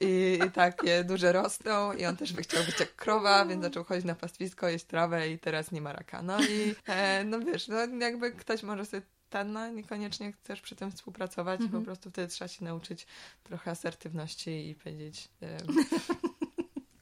[0.00, 3.84] i, i takie duże rosną i on też by chciał być jak krowa, więc zaczął
[3.84, 6.22] chodzić na pastwisko, jeść trawę i teraz nie ma raka.
[6.22, 10.90] No i e, no wiesz, no jakby ktoś może sobie tanna, niekoniecznie chcesz przy tym
[10.90, 11.78] współpracować, mm -hmm.
[11.78, 13.06] po prostu wtedy trzeba się nauczyć
[13.44, 15.28] trochę asertywności i powiedzieć...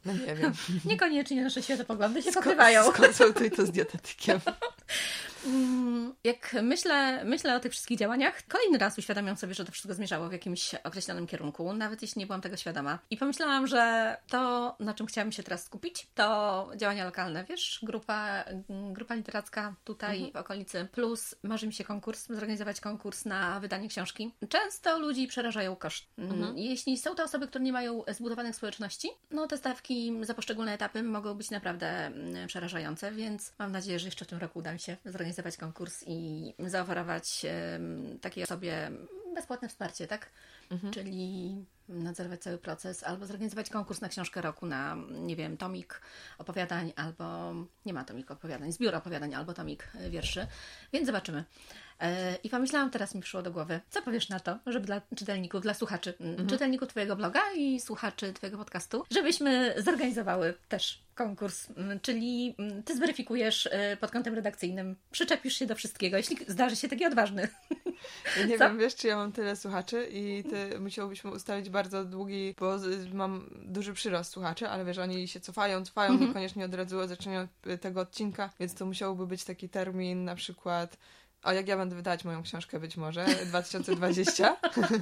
[0.07, 0.53] No nie wiem.
[0.85, 2.93] Niekoniecznie nasze światopoglądy się pokrywają.
[2.93, 4.41] Skonsultuj to z dietetykiem.
[5.47, 9.95] Mm, jak myślę, myślę o tych wszystkich działaniach, kolejny raz uświadamiam sobie, że to wszystko
[9.95, 12.99] zmierzało w jakimś określonym kierunku, nawet jeśli nie byłam tego świadoma.
[13.11, 17.45] I pomyślałam, że to, na czym chciałam się teraz skupić, to działania lokalne.
[17.45, 18.45] Wiesz, grupa,
[18.93, 20.33] grupa literacka tutaj mhm.
[20.33, 24.35] w okolicy, plus marzy mi się konkurs, zorganizować konkurs na wydanie książki.
[24.49, 26.05] Często ludzi przerażają koszt.
[26.19, 26.59] Mm, mhm.
[26.59, 31.03] Jeśli są to osoby, które nie mają zbudowanych społeczności, no te stawki za poszczególne etapy
[31.03, 34.81] mogą być naprawdę mm, przerażające, więc mam nadzieję, że jeszcze w tym roku uda mi
[34.81, 37.47] się zorganizować zorganizować konkurs i zaoferować
[38.21, 38.91] takiej osobie
[39.35, 40.31] bezpłatne wsparcie, tak?
[40.71, 40.93] Mhm.
[40.93, 46.01] Czyli nadzorować cały proces, albo zorganizować konkurs na książkę roku na, nie wiem, tomik
[46.39, 47.55] opowiadań, albo
[47.87, 50.47] nie ma tomik opowiadań, zbiór opowiadań, albo tomik wierszy,
[50.93, 51.45] więc zobaczymy.
[52.01, 55.63] E, I pomyślałam, teraz mi przyszło do głowy, co powiesz na to, żeby dla czytelników,
[55.63, 56.49] dla słuchaczy, mhm.
[56.49, 61.69] czytelników Twojego bloga i słuchaczy Twojego podcastu, żebyśmy zorganizowały też konkurs,
[62.03, 67.07] czyli Ty zweryfikujesz e, pod kątem redakcyjnym, przyczepisz się do wszystkiego, jeśli zdarzy się taki
[67.07, 67.49] odważny.
[68.39, 68.65] Ja nie co?
[68.65, 72.77] wiem, wiesz, czy ja mam tyle słuchaczy i ty musiałbyśmy ustalić bardzo długi, bo
[73.13, 76.29] mam duży przyrost słuchaczy, ale wiesz, oni się cofają, cofają, mhm.
[76.29, 77.49] niekoniecznie od razu zaczynają
[77.81, 80.97] tego odcinka, więc to musiałby być taki termin na przykład
[81.43, 84.57] a jak ja będę wydawać moją książkę być może 2020,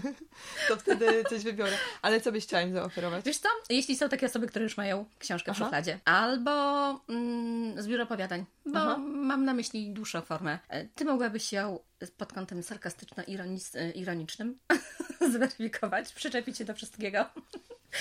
[0.68, 1.76] to wtedy coś wybiorę.
[2.02, 3.24] Ale co byś chciała im zaoferować?
[3.24, 3.48] Wiesz co?
[3.70, 5.60] Jeśli są takie osoby, które już mają książkę Aha.
[5.60, 6.50] w szufladzie, albo
[7.08, 8.98] mm, zbiór opowiadań, bo Aha.
[8.98, 10.58] mam na myśli dłuższą formę.
[10.68, 11.78] E, ty mogłabyś ją
[12.16, 14.54] pod kątem sarkastyczno-ironicznym
[15.32, 17.26] zweryfikować, przyczepić się do wszystkiego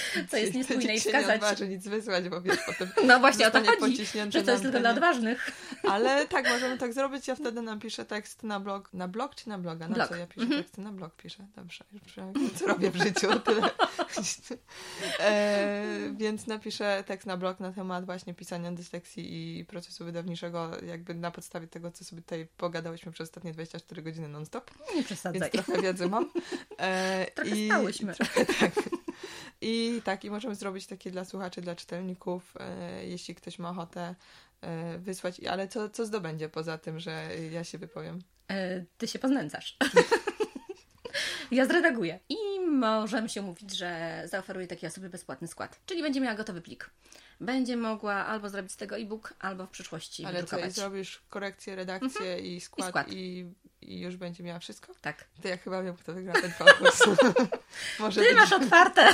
[0.30, 1.28] co jest niespójne i wskazać.
[1.28, 4.64] nie odważy nic wysłać, bo wiesz, potem No właśnie o to chodzi, że to jest
[4.64, 5.52] tylko dla odważnych.
[5.92, 7.28] Ale tak, możemy tak zrobić.
[7.28, 8.94] Ja wtedy napiszę tekst na blog.
[8.94, 9.88] Na blog czy na bloga?
[9.88, 10.10] Na blog.
[10.10, 10.64] co ja piszę mhm.
[10.64, 10.82] teksty?
[10.82, 11.48] Na blog piszę.
[11.56, 13.40] Dobrze, już co robię w życiu.
[13.40, 13.70] Tyle.
[15.20, 15.86] e,
[16.18, 21.32] więc napiszę tekst na blog na temat właśnie pisania dyslekcji i procesu wydawniczego, jakby na
[21.32, 24.72] podstawie tego, co sobie tutaj pogadałyśmy przez ostatnie 24 godziny non-stop.
[24.96, 25.52] Nie przesadzaj.
[25.52, 26.30] Więc trochę wiedzy mam.
[26.78, 28.14] E, trochę i, stałyśmy.
[28.14, 28.72] Trochę tak.
[29.64, 34.16] I tak, i możemy zrobić takie dla słuchaczy, dla czytelników, e, jeśli ktoś ma ochotę
[34.62, 35.40] e, wysłać.
[35.40, 38.20] Ale co, co zdobędzie poza tym, że ja się wypowiem?
[38.52, 39.78] E, ty się poznęcasz.
[41.52, 42.20] ja zredaguję.
[42.30, 45.80] I możemy się mówić, że zaoferuję takiej osobie bezpłatny skład.
[45.86, 46.90] Czyli będzie miała gotowy plik.
[47.40, 52.22] Będzie mogła albo zrobić z tego e-book, albo w przyszłości Ale co, zrobisz korekcję, redakcję
[52.22, 52.46] mhm.
[52.46, 53.46] i, skład, I skład i
[53.88, 54.94] i już będzie miała wszystko?
[55.02, 55.26] Tak.
[55.42, 57.00] To ja chyba wiem, kto wygra ten konkurs.
[58.16, 58.36] Ty być...
[58.36, 59.14] masz otwarte.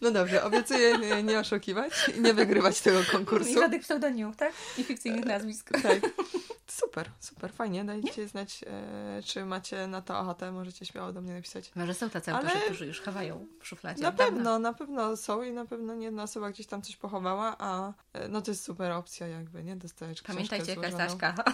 [0.00, 3.50] No dobrze, obiecuję nie, nie oszukiwać i nie wygrywać tego konkursu.
[3.50, 4.52] I żadnych pseudonimów, tak?
[4.78, 5.70] I fikcyjnych nazwisk.
[5.82, 6.00] Tak.
[6.66, 7.84] Super, super, fajnie.
[7.84, 8.28] Dajcie nie?
[8.28, 10.52] znać, e, czy macie na to ochotę.
[10.52, 11.70] Możecie śmiało do mnie napisać.
[11.74, 12.46] Może są tacy Ale...
[12.46, 14.02] autorzy, którzy już chowają w szufladzie.
[14.02, 17.56] Na pewno, na pewno są i na pewno nie jedna osoba gdzieś tam coś pochowała,
[17.58, 19.76] a e, no to jest super opcja jakby, nie?
[19.76, 21.34] Dostajesz Pamiętajcie, Staszka.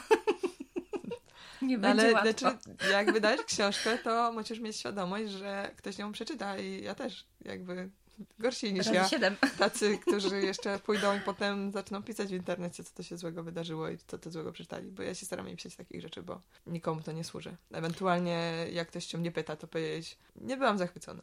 [1.62, 2.38] Nie będzie Ale łatwo.
[2.38, 2.58] Znaczy,
[2.92, 7.90] jak wydajesz książkę, to musisz mieć świadomość, że ktoś ją przeczyta i ja też jakby
[8.38, 9.08] gorsi niż ja.
[9.08, 9.36] 7.
[9.58, 13.88] Tacy, którzy jeszcze pójdą i potem zaczną pisać w internecie, co to się złego wydarzyło
[13.88, 14.90] i co to złego przeczytali.
[14.90, 17.56] Bo ja się staram nie pisać takich rzeczy, bo nikomu to nie służy.
[17.72, 21.22] Ewentualnie jak ktoś cię nie pyta, to powiedzieć, nie byłam zachwycona.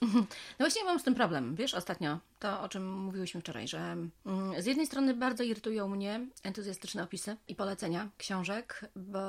[0.58, 1.54] No właśnie mam z tym problem.
[1.54, 6.26] Wiesz, ostatnio to, o czym mówiłyśmy wczoraj, że mm, z jednej strony bardzo irytują mnie
[6.42, 9.20] entuzjastyczne opisy i polecenia książek, bo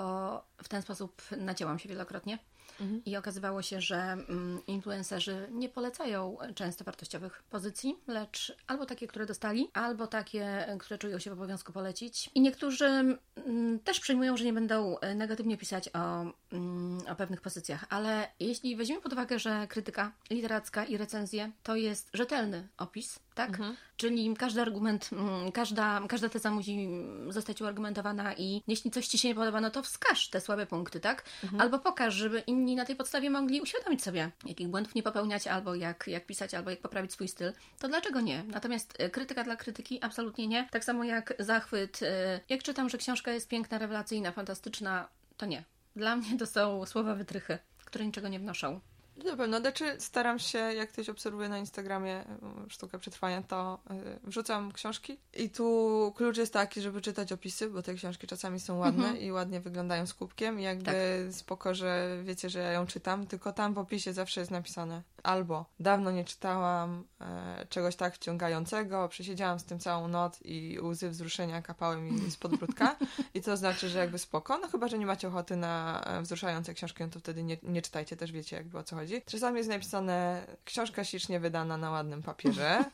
[0.63, 2.39] w ten sposób nacięłam się wielokrotnie.
[2.81, 3.01] Mhm.
[3.05, 9.25] I okazywało się, że mm, influencerzy nie polecają często wartościowych pozycji, lecz albo takie, które
[9.25, 12.29] dostali, albo takie, które czują się w obowiązku polecić.
[12.35, 17.41] I niektórzy mm, też przyjmują, że nie będą e, negatywnie pisać o, mm, o pewnych
[17.41, 23.19] pozycjach, ale jeśli weźmiemy pod uwagę, że krytyka literacka i recenzje to jest rzetelny opis,
[23.35, 23.49] tak?
[23.49, 23.75] Mhm.
[23.97, 25.09] Czyli każdy argument,
[25.53, 26.89] każda, każda teza musi
[27.29, 30.99] zostać uargumentowana i jeśli coś Ci się nie podoba, no to wskaż te słabe punkty,
[30.99, 31.23] tak?
[31.43, 31.61] Mhm.
[31.61, 35.75] Albo pokaż, żeby inni na tej podstawie mogli uświadomić sobie, jakich błędów nie popełniać, albo
[35.75, 37.53] jak, jak pisać, albo jak poprawić swój styl.
[37.79, 38.43] To dlaczego nie?
[38.43, 40.67] Natomiast e, krytyka dla krytyki absolutnie nie.
[40.71, 41.99] Tak samo jak zachwyt.
[42.03, 45.07] E, jak czytam, że książka jest piękna, rewelacyjna, fantastyczna,
[45.37, 45.63] to nie
[45.95, 48.79] Dla mnie to są słowa wytrychy, które niczego nie wnoszą.
[49.25, 52.21] Na pewno, znaczy staram się, jak ktoś obserwuje na Instagramie
[52.67, 55.17] y, sztukę przetrwania, to y, wrzucam książki.
[55.33, 59.23] I tu klucz jest taki, żeby czytać opisy, bo te książki czasami są ładne Mhm.
[59.23, 63.53] i ładnie wyglądają z kubkiem i jakby spoko, że wiecie, że ja ją czytam, tylko
[63.53, 69.59] tam w opisie zawsze jest napisane albo dawno nie czytałam e, czegoś tak wciągającego, przesiedziałam
[69.59, 72.95] z tym całą noc i łzy wzruszenia kapały mi z podbródka
[73.33, 76.73] i to znaczy, że jakby spoko, no chyba, że nie macie ochoty na e, wzruszające
[76.73, 79.21] książki, no to wtedy nie, nie czytajcie, też wiecie jakby o co chodzi.
[79.25, 82.85] Czasami jest napisane książka ślicznie wydana na ładnym papierze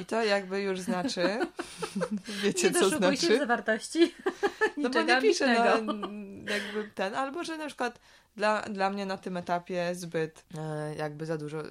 [0.00, 1.38] i to jakby już znaczy,
[2.42, 3.38] wiecie nie co znaczy.
[3.38, 4.14] zawartości.
[4.76, 5.92] No bo nie pisze, no,
[6.52, 8.00] jakby ten, albo że na przykład
[8.36, 11.64] dla, dla mnie na tym etapie zbyt e, jakby za dużo, e,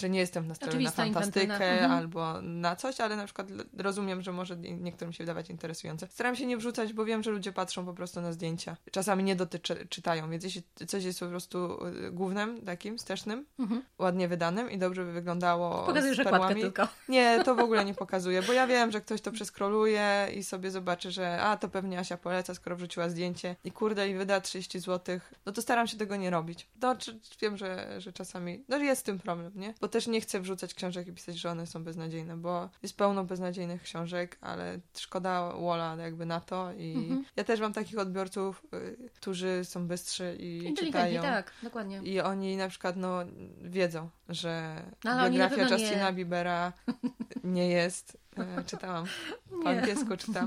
[0.00, 1.70] że nie jestem nastawiona na fantastykę.
[1.70, 1.92] Mhm.
[1.92, 3.48] albo na coś, ale na przykład
[3.78, 6.06] rozumiem, że może niektórym się wydawać interesujące.
[6.10, 8.76] Staram się nie wrzucać, bo wiem, że ludzie patrzą po prostu na zdjęcia.
[8.90, 13.82] Czasami nie dotyczy, czytają, więc jeśli coś jest po prostu e, głównym, takim wstecznym, Mhm.
[13.98, 16.88] ładnie wydanym i dobrze by wyglądało Pokazujesz z perłami, tylko.
[17.08, 20.70] nie, to w ogóle nie pokazuje, bo ja wiem, że ktoś to przeskroluje i sobie
[20.70, 24.80] zobaczy, że a, to pewnie Asia poleca, skoro wrzuciła zdjęcie i kurde, i wyda 30
[24.80, 26.68] zł, no to staram się tego nie robić.
[26.82, 29.74] No, czy, wiem, że, że czasami, no jest z tym problem, nie?
[29.80, 33.24] Bo też nie chcę wrzucać książek i pisać, że one są beznadziejne, bo jest pełno
[33.24, 37.24] beznadziejnych książek, ale szkoda Wola jakby na to i Mhm.
[37.36, 41.22] ja też mam takich odbiorców, y, którzy są bystrzy i czytają.
[41.22, 42.00] tak, dokładnie.
[42.04, 43.18] I oni na przykład no,
[43.62, 46.72] wiedzą, że No, biografia pewno nie- Justina Biebera
[47.44, 48.18] nie jest.
[48.38, 49.06] E, czytałam
[49.62, 49.80] po Nie.
[49.80, 50.06] angielsku.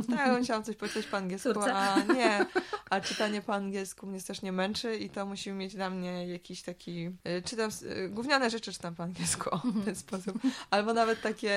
[0.10, 1.74] Tak, musiałam coś powiedzieć po angielsku, Córce.
[1.76, 2.46] a nie.
[2.90, 7.10] A czytanie po angielsku mnie strasznie męczy i to musi mieć dla mnie jakiś taki.
[7.24, 10.38] e, Czytam, e, gówniane rzeczy czytam po angielsku o, w ten sposób.
[10.70, 11.52] Albo nawet takie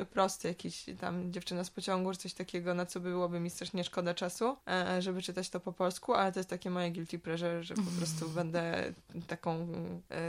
[0.00, 3.84] e, proste, jakiś tam dziewczyna z pociągu, czy coś takiego, na co byłoby mi strasznie
[3.84, 4.56] szkoda czasu,
[4.98, 8.28] żeby czytać to po polsku, ale to jest takie moje guilty pleasure, że po prostu
[8.40, 8.92] będę
[9.26, 9.68] taką,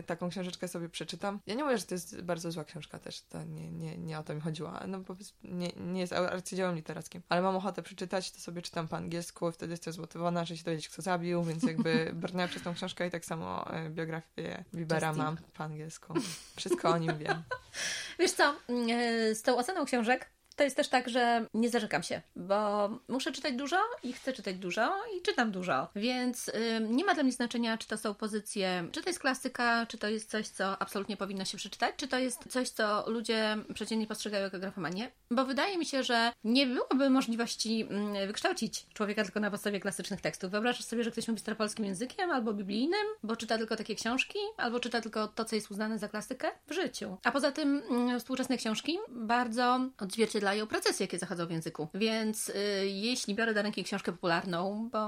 [0.05, 1.39] taką książeczkę sobie przeczytam.
[1.47, 4.23] Ja nie mówię, że to jest bardzo zła książka też, to nie, nie, nie o
[4.23, 4.99] to mi chodziło, no
[5.43, 9.73] nie, nie jest arcydziełem literackim, ale mam ochotę przeczytać, to sobie czytam po angielsku, wtedy
[9.73, 13.25] jestem zmotywowana, że się dowiedzieć, kto zabił, więc jakby brnęłam przez tą książkę i tak
[13.25, 15.23] samo e, biografię Bibera Justin.
[15.23, 16.13] mam po angielsku.
[16.55, 17.43] Wszystko o nim wiem.
[18.19, 22.03] Wiesz co, mm, e, z tą oceną książek to jest też tak, że nie zarzekam
[22.03, 25.87] się, bo muszę czytać dużo i chcę czytać dużo i czytam dużo.
[25.95, 29.85] Więc ym, nie ma dla mnie znaczenia, czy to są pozycje, czy to jest klasyka,
[29.85, 33.57] czy to jest coś, co absolutnie powinno się przeczytać, czy to jest coś, co ludzie
[33.73, 35.11] przeciętnie postrzegają jako grafomanię.
[35.31, 40.21] Bo wydaje mi się, że nie byłoby możliwości mm, wykształcić człowieka tylko na podstawie klasycznych
[40.21, 40.51] tekstów.
[40.51, 44.79] Wyobrażasz sobie, że ktoś mówi staropolskim językiem albo biblijnym, bo czyta tylko takie książki, albo
[44.79, 47.17] czyta tylko to, co jest uznane za klasykę w życiu.
[47.23, 51.87] A poza tym mm, współczesne książki bardzo odzwierciedlają procesy, jakie zachodzą w języku.
[51.93, 52.53] Więc y,
[52.87, 54.99] jeśli biorę do ręki książkę popularną, bo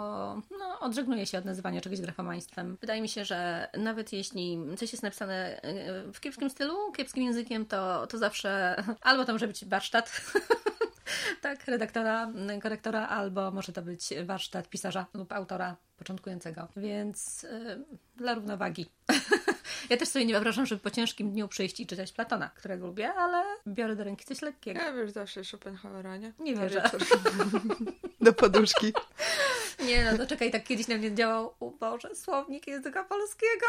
[0.59, 5.03] no, odżegnuję się od nazywania czegoś grafomaństwem, wydaje mi się, że nawet jeśli coś jest
[5.03, 5.61] napisane
[6.07, 10.11] y, w kiepskim stylu, kiepskim językiem, to, to zawsze albo to może być warsztat
[11.41, 12.31] tak, redaktora,
[12.61, 16.67] korektora, albo może to być warsztat pisarza lub autora początkującego.
[16.77, 17.83] Więc y,
[18.15, 18.89] dla równowagi.
[19.89, 23.13] ja też sobie nie wyobrażam, żeby po ciężkim dniu przyjść i czytać Platona, którego lubię,
[23.13, 24.79] ale biorę do ręki coś lekkiego.
[24.79, 26.33] Ja wiesz, zawsze Schopenhauera, nie?
[26.39, 26.89] Nie wierzę.
[28.21, 28.93] Do poduszki.
[29.85, 33.65] Nie no, to czekaj, tak kiedyś na mnie działał, o Boże, słownik języka polskiego.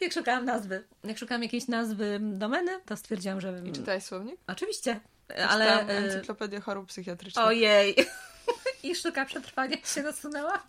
[0.00, 3.62] jak szukałam nazwy, jak szukałam jakiejś nazwy domeny, to stwierdziłam, że...
[3.64, 4.40] I czytałeś słownik?
[4.46, 5.00] Oczywiście,
[5.48, 5.86] Ale...
[5.86, 7.46] y, encyklopedię chorób psychiatrycznych.
[7.46, 7.96] Ojej.
[8.82, 10.62] I sztuka przetrwania się nasunęła.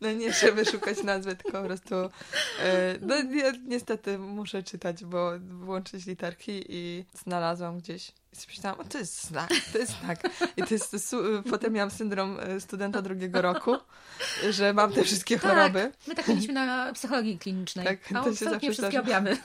[0.00, 1.94] No nie, żeby szukać nazwy, tylko po prostu.
[1.94, 2.10] E,
[3.00, 8.12] no ja niestety muszę czytać, bo włączyć literki i znalazłam gdzieś.
[8.64, 10.20] I o to jest znak, to jest znak.
[10.56, 11.16] I to jest,
[11.50, 13.76] potem miałam syndrom e, studenta drugiego roku,
[14.50, 15.92] że mam te wszystkie choroby.
[16.06, 17.86] My tak mieliśmy na psychologii klinicznej.
[17.86, 19.36] Tak, a to się zawsze wszystkie objawy.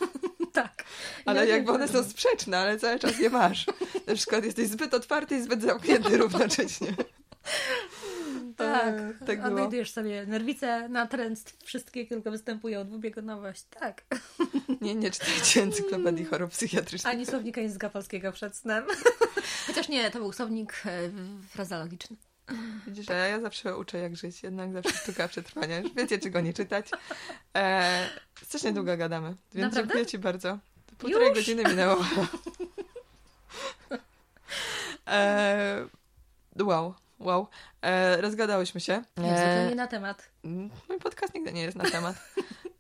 [0.55, 0.83] Tak.
[1.25, 3.65] Ale Ja jakby one są sprzeczne, ale cały czas je masz.
[4.07, 6.93] Na przykład jesteś zbyt otwarty i zbyt zamknięty równocześnie.
[8.57, 13.63] Tak, E, tak odnajdujesz sobie nerwice, natręctw, wszystkie tylko występują, dwubiegunowość.
[13.79, 14.03] Tak.
[14.81, 17.13] Nie, nie czytajcie encyklopedii chorób psychiatrycznych.
[17.13, 18.83] Ani słownika języka polskiego przed snem.
[19.67, 21.09] Chociaż nie, to był słownik e,
[21.49, 22.17] frazologiczny.
[22.87, 25.79] Widzisz, a ja zawsze uczę jak żyć, jednak zawsze sztuka przetrwania.
[25.79, 26.89] Już wiecie, czego nie czytać.
[27.55, 28.09] E,
[28.43, 29.81] strasznie długo gadamy, więc Naprawdę?
[29.81, 30.57] dziękuję Ci bardzo.
[30.97, 31.37] Półtorej Już?
[31.37, 31.97] godziny minęło.
[35.07, 35.85] e,
[36.59, 37.47] wow, wow.
[37.81, 39.03] E, rozgadałyśmy się.
[39.17, 40.29] Zwykle E, nie na temat.
[40.89, 42.15] mój podcast nigdy nie jest na temat.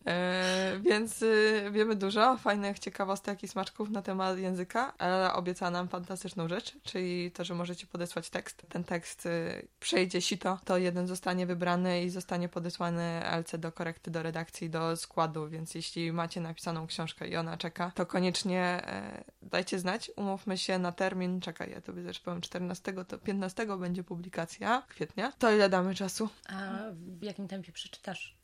[0.07, 4.93] E, więc y, wiemy dużo fajnych ciekawostek i smaczków na temat języka.
[4.99, 8.65] Ela obiecała nam fantastyczną rzecz, czyli to, że możecie podesłać tekst.
[8.69, 14.11] Ten tekst y, przejdzie sito, to jeden zostanie wybrany i zostanie podesłany LC do korekty,
[14.11, 19.23] do redakcji, do składu, więc jeśli macie napisaną książkę i ona czeka, to koniecznie e,
[19.41, 20.11] dajcie znać.
[20.15, 25.31] Umówmy się na termin, czekaj, ja tobie też powiem 14, to 15 będzie publikacja kwietnia.
[25.31, 26.29] To ile damy czasu?
[26.49, 26.53] A
[26.91, 28.35] w jakim tempie przeczytasz?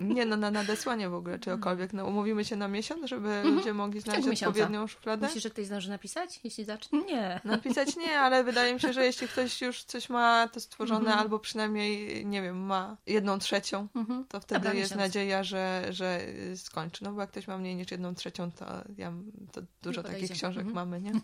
[0.00, 1.92] Nie, no na nadesłanie w ogóle, czegokolwiek.
[1.92, 3.54] No, umówimy się na miesiąc, żeby Mhm.
[3.54, 4.48] ludzie mogli znaleźć miesiąca.
[4.60, 5.26] odpowiednią szufladę?
[5.26, 7.02] Myślisz, że ktoś zdąży napisać, jeśli zacznie?
[7.02, 7.40] Nie.
[7.44, 11.18] Napisać nie, ale wydaje mi się, że jeśli ktoś już coś ma to stworzone, Mhm.
[11.18, 14.24] albo przynajmniej, nie wiem, ma jedną trzecią, Mhm.
[14.28, 15.00] to wtedy Dobra, jest miesiąc.
[15.08, 16.20] nadzieja, że, że
[16.56, 17.04] skończy.
[17.04, 18.64] No bo jak ktoś ma mniej niż jedną trzecią, to,
[18.98, 19.12] ja,
[19.52, 20.74] to dużo takich książek Mhm.
[20.74, 21.12] mamy, nie?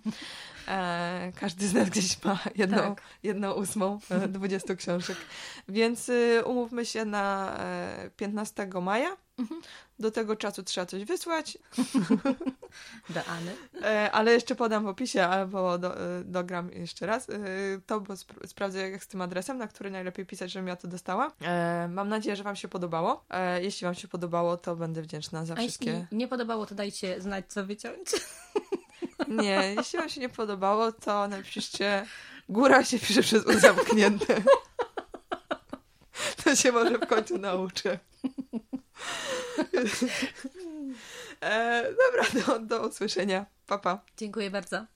[0.69, 3.03] E, każdy z nas gdzieś ma jedną, Tak.
[3.23, 5.17] jedną ósmą e, 20 książek.
[5.69, 9.17] Więc y, umówmy się na e, 15 maja.
[9.39, 9.61] Mhm.
[9.99, 11.59] Do tego czasu trzeba coś wysłać,
[13.15, 13.57] Do Any.
[13.83, 17.29] E, ale jeszcze podam w opisie, albo do, e, dogram jeszcze raz.
[17.31, 17.35] E,
[17.87, 20.89] To, bo sp- sprawdzę jak z tym adresem, na który najlepiej pisać, żebym ja to
[20.89, 21.33] dostała.
[21.89, 23.25] Mam nadzieję, że Wam się podobało.
[23.61, 25.91] Jeśli Wam się podobało, to będę wdzięczna za A wszystkie.
[25.91, 28.09] jeśli nie podobało, to dajcie znać, co wyciąć.
[29.29, 32.07] Nie, jeśli Wam się nie podobało, to napiszcie.
[32.49, 34.43] Góra się pisze przez U zamknięte.
[36.45, 37.99] To się może w końcu nauczę.
[41.41, 43.47] E, dobra, do, do usłyszenia.
[43.67, 44.01] Pa, pa.
[44.17, 44.85] Dziękuję bardzo.